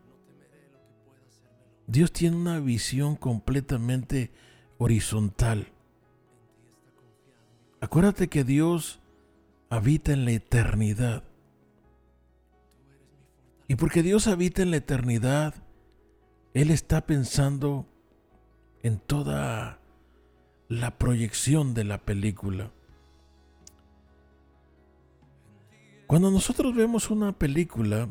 Dios 1.87 2.11
tiene 2.11 2.35
una 2.35 2.59
visión 2.59 3.15
completamente 3.15 4.31
horizontal. 4.77 5.67
Acuérdate 7.79 8.27
que 8.27 8.43
Dios 8.43 8.99
habita 9.69 10.13
en 10.13 10.25
la 10.25 10.31
eternidad. 10.31 11.23
Y 13.67 13.75
porque 13.75 14.03
Dios 14.03 14.27
habita 14.27 14.61
en 14.61 14.71
la 14.71 14.77
eternidad, 14.77 15.55
Él 16.53 16.71
está 16.71 17.05
pensando 17.05 17.87
en 18.83 18.99
toda 18.99 19.79
la 20.67 20.97
proyección 20.97 21.73
de 21.73 21.83
la 21.83 21.99
película. 21.99 22.71
Cuando 26.07 26.29
nosotros 26.29 26.75
vemos 26.75 27.09
una 27.09 27.31
película, 27.31 28.09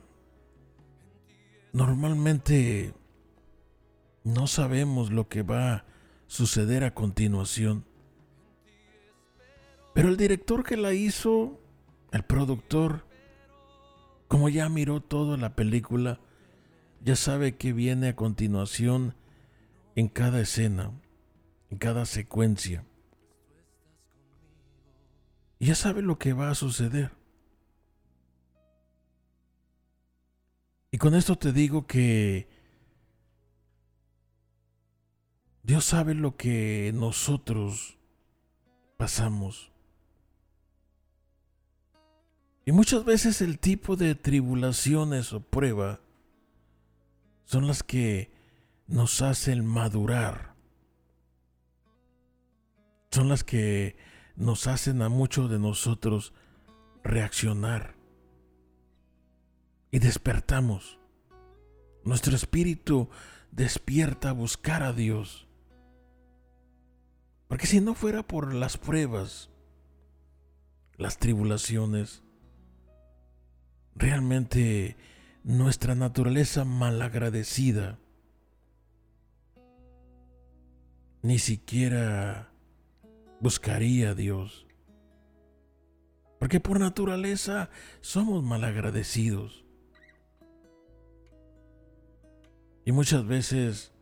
normalmente 1.73 2.93
no 4.25 4.47
sabemos 4.47 5.13
lo 5.13 5.29
que 5.29 5.43
va 5.43 5.73
a 5.73 5.85
suceder 6.27 6.83
a 6.83 6.95
continuación. 6.95 7.85
Pero 9.93 10.09
el 10.09 10.17
director 10.17 10.65
que 10.65 10.77
la 10.77 10.95
hizo, 10.95 11.61
el 12.11 12.25
productor, 12.25 13.07
como 14.27 14.49
ya 14.49 14.69
miró 14.69 15.01
toda 15.01 15.37
la 15.37 15.55
película, 15.55 16.21
ya 17.03 17.17
sabe 17.17 17.57
que 17.57 17.73
viene 17.73 18.09
a 18.09 18.17
continuación 18.17 19.15
en 19.95 20.09
cada 20.09 20.41
escena, 20.41 20.91
en 21.71 21.79
cada 21.79 22.07
secuencia. 22.07 22.85
Y 25.59 25.67
ya 25.67 25.75
sabe 25.75 26.03
lo 26.03 26.19
que 26.19 26.33
va 26.33 26.51
a 26.51 26.55
suceder. 26.55 27.13
Y 30.91 30.99
con 30.99 31.15
esto 31.15 31.37
te 31.37 31.53
digo 31.53 31.87
que 31.87 32.49
Dios 35.65 35.87
sabe 35.87 36.15
lo 36.15 36.37
que 36.37 36.93
nosotros 36.95 37.97
pasamos. 38.99 39.73
Y 42.67 42.73
muchas 42.73 43.07
veces 43.07 43.41
el 43.41 43.59
tipo 43.59 43.97
de 43.97 44.15
tribulaciones 44.15 45.33
o 45.33 45.41
prueba 45.41 46.01
son 47.47 47.67
las 47.67 47.83
que 47.83 48.31
nos 48.87 49.23
hacen 49.23 49.65
madurar. 49.65 50.55
Son 53.11 53.31
las 53.31 53.43
que 53.43 53.97
nos 54.37 54.67
hacen 54.67 55.01
a 55.01 55.09
muchos 55.09 55.51
de 55.51 55.59
nosotros 55.59 56.35
reaccionar. 57.03 57.95
Y 59.91 59.99
despertamos. 59.99 60.99
Nuestro 62.05 62.37
espíritu 62.37 63.09
despierta 63.51 64.31
a 64.31 64.33
buscar 64.33 64.83
a 64.83 64.93
Dios. 64.93 65.44
Porque 67.49 67.67
si 67.67 67.81
no 67.81 67.95
fuera 67.95 68.23
por 68.23 68.55
las 68.55 68.77
pruebas, 68.77 69.51
las 70.97 71.19
tribulaciones, 71.19 72.23
realmente 73.95 74.97
nuestra 75.43 75.95
naturaleza 75.95 76.65
malagradecida 76.65 77.99
ni 81.25 81.39
siquiera 81.39 82.51
buscaría 83.41 84.11
a 84.11 84.15
Dios. 84.15 84.67
Porque 86.39 86.61
por 86.61 86.79
naturaleza 86.79 87.71
somos 88.03 88.45
malagradecidos. 88.45 89.65
Y 92.85 92.93
muchas 92.93 93.27
veces, 93.27 93.94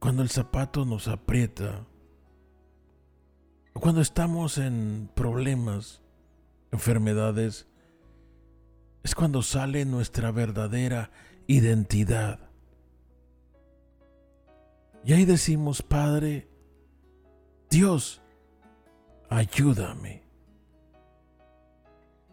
cuando 0.00 0.22
el 0.22 0.30
zapato 0.30 0.86
nos 0.86 1.08
aprieta, 1.08 1.86
cuando 3.74 4.00
estamos 4.00 4.58
en 4.58 5.10
problemas, 5.14 6.00
enfermedades, 6.72 7.68
es 9.02 9.14
cuando 9.14 9.42
sale 9.42 9.84
nuestra 9.84 10.32
verdadera 10.32 11.10
identidad. 11.46 12.40
Y 15.04 15.12
ahí 15.12 15.26
decimos, 15.26 15.82
Padre, 15.82 16.48
Dios, 17.68 18.22
ayúdame. 19.28 20.22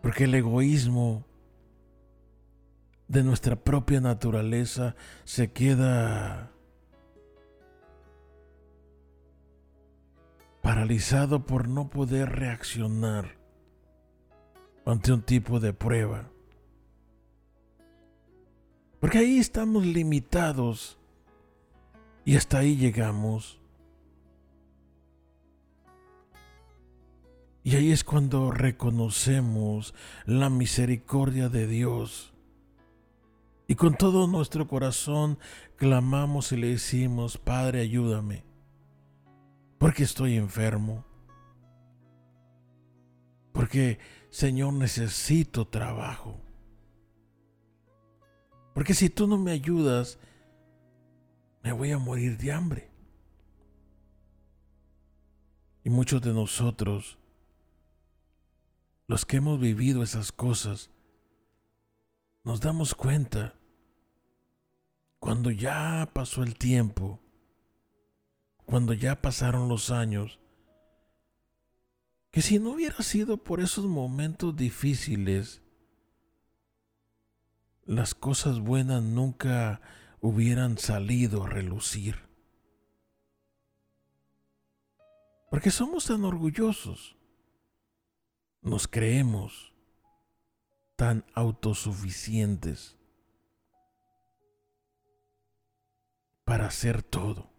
Porque 0.01 0.23
el 0.23 0.35
egoísmo 0.35 1.25
de 3.09 3.23
nuestra 3.23 3.57
propia 3.57 3.99
naturaleza 3.99 4.95
se 5.25 5.51
queda 5.51 6.51
paralizado 10.67 11.45
por 11.45 11.69
no 11.69 11.89
poder 11.89 12.27
reaccionar 12.27 13.37
ante 14.85 15.13
un 15.13 15.21
tipo 15.21 15.61
de 15.61 15.71
prueba. 15.71 16.29
Porque 18.99 19.19
ahí 19.19 19.37
estamos 19.37 19.85
limitados 19.85 20.97
y 22.25 22.35
hasta 22.35 22.57
ahí 22.57 22.75
llegamos. 22.75 23.61
Y 27.63 27.77
ahí 27.77 27.93
es 27.93 28.03
cuando 28.03 28.51
reconocemos 28.51 29.93
la 30.25 30.49
misericordia 30.49 31.47
de 31.47 31.65
Dios. 31.65 32.33
Y 33.67 33.75
con 33.75 33.95
todo 33.95 34.27
nuestro 34.27 34.67
corazón 34.67 35.39
clamamos 35.77 36.51
y 36.51 36.57
le 36.57 36.67
decimos, 36.71 37.37
Padre, 37.37 37.79
ayúdame, 37.79 38.46
porque 39.77 40.03
estoy 40.03 40.35
enfermo. 40.35 41.05
Porque, 43.51 43.99
Señor, 44.29 44.73
necesito 44.73 45.67
trabajo. 45.67 46.39
Porque 48.73 48.93
si 48.93 49.09
tú 49.09 49.27
no 49.27 49.37
me 49.37 49.51
ayudas, 49.51 50.19
me 51.63 51.71
voy 51.71 51.91
a 51.91 51.97
morir 51.97 52.37
de 52.37 52.51
hambre. 52.51 52.91
Y 55.83 55.89
muchos 55.89 56.21
de 56.21 56.33
nosotros, 56.33 57.17
los 59.07 59.25
que 59.25 59.37
hemos 59.37 59.59
vivido 59.59 60.03
esas 60.03 60.31
cosas, 60.31 60.91
nos 62.43 62.61
damos 62.61 62.93
cuenta 62.93 63.55
cuando 65.19 65.49
ya 65.49 66.09
pasó 66.13 66.43
el 66.43 66.57
tiempo, 66.57 67.19
cuando 68.67 68.91
ya 68.91 69.21
pasaron 69.21 69.69
los 69.69 69.91
años, 69.91 70.39
que 72.31 72.41
si 72.41 72.59
no 72.59 72.71
hubiera 72.71 72.97
sido 72.97 73.37
por 73.37 73.61
esos 73.61 73.85
momentos 73.85 74.57
difíciles, 74.57 75.61
las 77.85 78.13
cosas 78.13 78.59
buenas 78.59 79.01
nunca 79.01 79.79
hubieran 80.19 80.77
salido 80.77 81.45
a 81.45 81.49
relucir. 81.49 82.27
Porque 85.49 85.71
somos 85.71 86.07
tan 86.07 86.25
orgullosos, 86.25 87.15
nos 88.61 88.89
creemos 88.89 89.71
tan 90.97 91.23
autosuficientes 91.33 92.97
para 96.43 96.65
hacer 96.65 97.01
todo. 97.01 97.56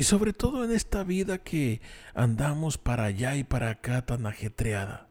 Y 0.00 0.04
sobre 0.04 0.32
todo 0.32 0.64
en 0.64 0.70
esta 0.70 1.02
vida 1.02 1.38
que 1.38 1.80
andamos 2.14 2.78
para 2.78 3.02
allá 3.02 3.34
y 3.34 3.42
para 3.42 3.70
acá 3.70 4.06
tan 4.06 4.26
ajetreada. 4.26 5.08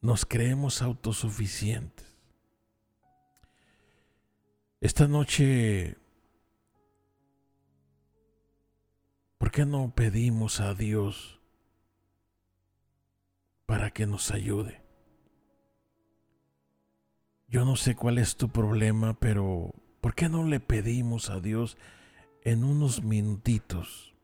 Nos 0.00 0.24
creemos 0.24 0.80
autosuficientes. 0.80 2.06
Esta 4.80 5.08
noche, 5.08 5.98
¿por 9.36 9.50
qué 9.50 9.66
no 9.66 9.92
pedimos 9.92 10.60
a 10.60 10.74
Dios 10.74 11.40
para 13.66 13.90
que 13.90 14.06
nos 14.06 14.30
ayude? 14.30 14.80
Yo 17.48 17.64
no 17.64 17.74
sé 17.74 17.96
cuál 17.96 18.18
es 18.18 18.36
tu 18.36 18.50
problema, 18.50 19.18
pero 19.18 19.74
¿por 20.00 20.14
qué 20.14 20.28
no 20.28 20.46
le 20.46 20.60
pedimos 20.60 21.28
a 21.28 21.40
Dios 21.40 21.76
en 22.42 22.64
unos 22.64 23.02
minutitos? 23.02 24.14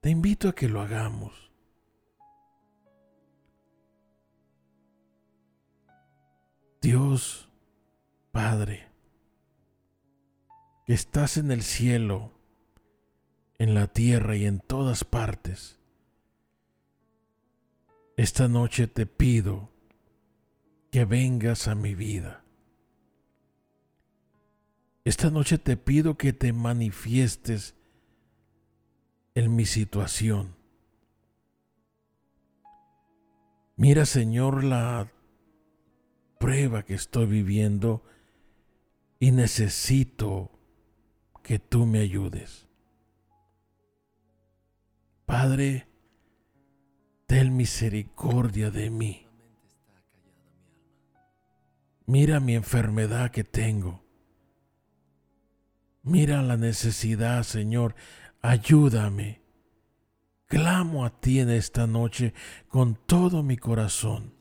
Te 0.00 0.10
invito 0.10 0.48
a 0.48 0.54
que 0.54 0.68
lo 0.68 0.80
hagamos. 0.80 1.50
Dios 6.80 7.50
Padre, 8.32 8.88
que 10.86 10.94
estás 10.94 11.36
en 11.36 11.50
el 11.50 11.62
cielo, 11.62 12.30
en 13.58 13.74
la 13.74 13.88
tierra 13.88 14.36
y 14.36 14.46
en 14.46 14.60
todas 14.60 15.04
partes, 15.04 15.78
esta 18.16 18.46
noche 18.48 18.86
te 18.86 19.06
pido 19.06 19.70
que 20.92 21.04
vengas 21.04 21.66
a 21.66 21.74
mi 21.74 21.94
vida. 21.94 22.44
Esta 25.10 25.28
noche 25.28 25.58
te 25.58 25.76
pido 25.76 26.16
que 26.16 26.32
te 26.32 26.52
manifiestes 26.52 27.74
en 29.34 29.56
mi 29.56 29.66
situación. 29.66 30.54
Mira, 33.74 34.06
Señor, 34.06 34.62
la 34.62 35.10
prueba 36.38 36.84
que 36.84 36.94
estoy 36.94 37.26
viviendo 37.26 38.04
y 39.18 39.32
necesito 39.32 40.52
que 41.42 41.58
tú 41.58 41.86
me 41.86 41.98
ayudes. 41.98 42.68
Padre, 45.26 45.88
ten 47.26 47.56
misericordia 47.56 48.70
de 48.70 48.90
mí. 48.90 49.26
Mira 52.06 52.38
mi 52.38 52.54
enfermedad 52.54 53.32
que 53.32 53.42
tengo. 53.42 53.99
Mira 56.02 56.42
la 56.42 56.56
necesidad, 56.56 57.42
Señor. 57.42 57.94
Ayúdame. 58.42 59.42
Clamo 60.46 61.04
a 61.04 61.20
ti 61.20 61.40
en 61.40 61.50
esta 61.50 61.86
noche 61.86 62.34
con 62.68 62.94
todo 62.94 63.42
mi 63.42 63.56
corazón. 63.56 64.34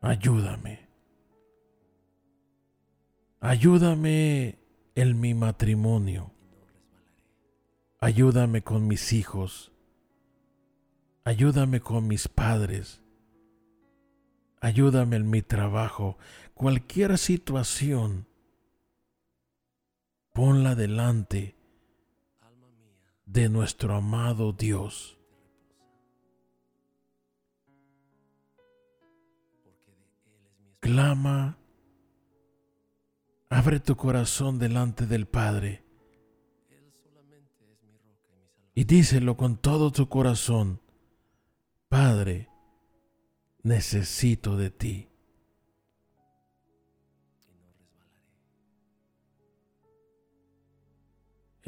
Ayúdame. 0.00 0.88
Ayúdame 3.40 4.58
en 4.94 5.20
mi 5.20 5.34
matrimonio. 5.34 6.32
Ayúdame 7.98 8.62
con 8.62 8.86
mis 8.86 9.12
hijos. 9.12 9.72
Ayúdame 11.24 11.80
con 11.80 12.06
mis 12.06 12.28
padres. 12.28 13.02
Ayúdame 14.60 15.16
en 15.16 15.28
mi 15.28 15.42
trabajo. 15.42 16.16
Cualquier 16.54 17.18
situación, 17.18 18.26
ponla 20.32 20.74
delante 20.74 21.56
de 23.26 23.48
nuestro 23.48 23.94
amado 23.94 24.52
Dios. 24.52 25.18
Clama, 30.80 31.58
abre 33.48 33.80
tu 33.80 33.96
corazón 33.96 34.58
delante 34.58 35.06
del 35.06 35.26
Padre 35.26 35.84
y 38.74 38.84
díselo 38.84 39.36
con 39.36 39.58
todo 39.58 39.92
tu 39.92 40.08
corazón, 40.08 40.80
Padre, 41.88 42.48
necesito 43.62 44.56
de 44.56 44.70
ti. 44.70 45.09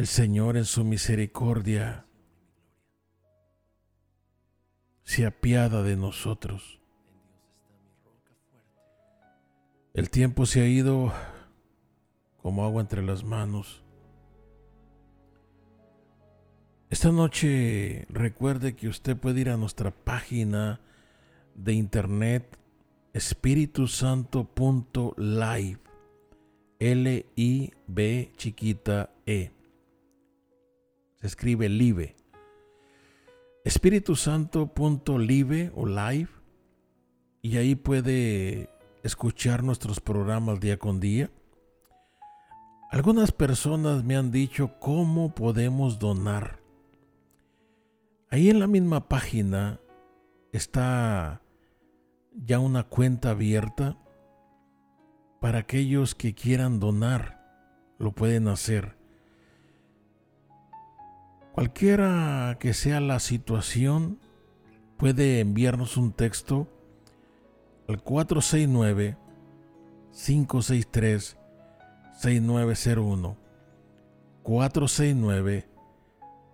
El 0.03 0.09
Señor 0.09 0.57
en 0.57 0.65
su 0.65 0.83
misericordia 0.83 2.07
se 5.05 5.27
apiada 5.27 5.85
de 5.85 5.95
nosotros. 5.95 6.81
El 9.95 10.11
tiempo 10.11 10.45
se 10.45 10.61
ha 10.61 10.67
ido 10.67 11.13
como 12.43 12.65
agua 12.65 12.81
entre 12.81 13.05
las 13.05 13.23
manos. 13.23 13.85
Esta 16.91 17.13
noche 17.13 18.05
recuerde 18.09 18.75
que 18.75 18.89
usted 18.89 19.17
puede 19.17 19.43
ir 19.43 19.51
a 19.51 19.57
nuestra 19.57 19.93
página 19.93 20.81
de 21.55 21.75
internet 21.75 22.59
espiritusanto.live. 23.13 25.79
L-I-B 26.81 28.33
chiquita 28.37 29.15
E. 29.27 29.62
Se 31.23 31.29
escribe 31.29 31.69
live. 31.69 32.17
espiritusanto.live 33.65 35.71
o 35.73 35.87
live. 35.87 36.29
Y 37.43 37.59
ahí 37.59 37.77
puede 37.77 38.69
escuchar 39.05 39.63
nuestros 39.63 40.01
programas 40.01 40.59
día 40.59 40.81
con 40.81 40.99
día. 40.99 41.31
Algunas 42.91 43.31
personas 43.31 44.03
me 44.03 44.17
han 44.17 44.33
dicho 44.33 44.81
cómo 44.81 45.33
podemos 45.33 46.01
donar. 46.01 46.59
Ahí 48.29 48.51
en 48.51 48.59
la 48.59 48.67
misma 48.67 49.09
página 49.09 49.79
está 50.51 51.41
ya 52.35 52.59
una 52.59 52.83
cuenta 52.83 53.31
abierta 53.31 53.97
para 55.41 55.61
aquellos 55.61 56.17
que 56.17 56.35
quieran 56.35 56.81
donar. 56.81 57.95
Lo 58.01 58.11
pueden 58.11 58.49
hacer. 58.49 59.01
Cualquiera 61.53 62.57
que 62.59 62.73
sea 62.73 63.01
la 63.01 63.21
situación, 63.21 64.19
puede 64.97 65.41
enviarnos 65.41 65.97
un 65.97 66.13
texto 66.13 66.67
al 67.89 68.03
469 68.03 69.17
563 70.13 71.37
6901 72.15 73.37
469 74.43 75.69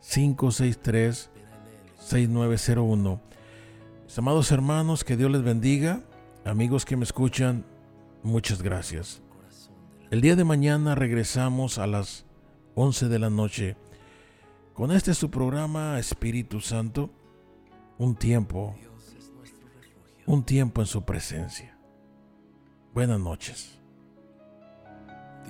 563 0.00 1.30
6901 2.00 3.28
amados 4.16 4.50
hermanos, 4.50 5.04
que 5.04 5.16
Dios 5.16 5.30
les 5.30 5.42
bendiga. 5.42 6.00
Amigos 6.44 6.84
que 6.84 6.96
me 6.96 7.04
escuchan, 7.04 7.64
muchas 8.22 8.62
gracias. 8.62 9.22
El 10.10 10.22
día 10.22 10.34
de 10.34 10.44
mañana 10.44 10.94
regresamos 10.94 11.78
a 11.78 11.86
las 11.86 12.24
11 12.74 13.08
de 13.08 13.18
la 13.18 13.28
noche 13.28 13.76
con 14.78 14.92
este 14.92 15.12
su 15.12 15.28
programa 15.28 15.98
Espíritu 15.98 16.60
Santo, 16.60 17.10
un 17.98 18.14
tiempo, 18.14 18.76
un 20.24 20.44
tiempo 20.44 20.80
en 20.80 20.86
su 20.86 21.04
presencia. 21.04 21.76
Buenas 22.94 23.18
noches. 23.18 23.80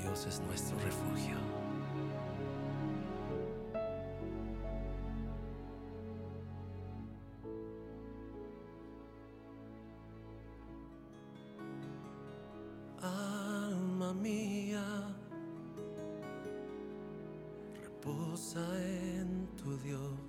Dios 0.01 0.25
es 0.25 0.41
nuestro 0.41 0.79
refugio. 0.79 1.58
Reposa 18.29 18.61
en 18.85 19.49
tu 19.57 19.77
Dios. 19.79 20.28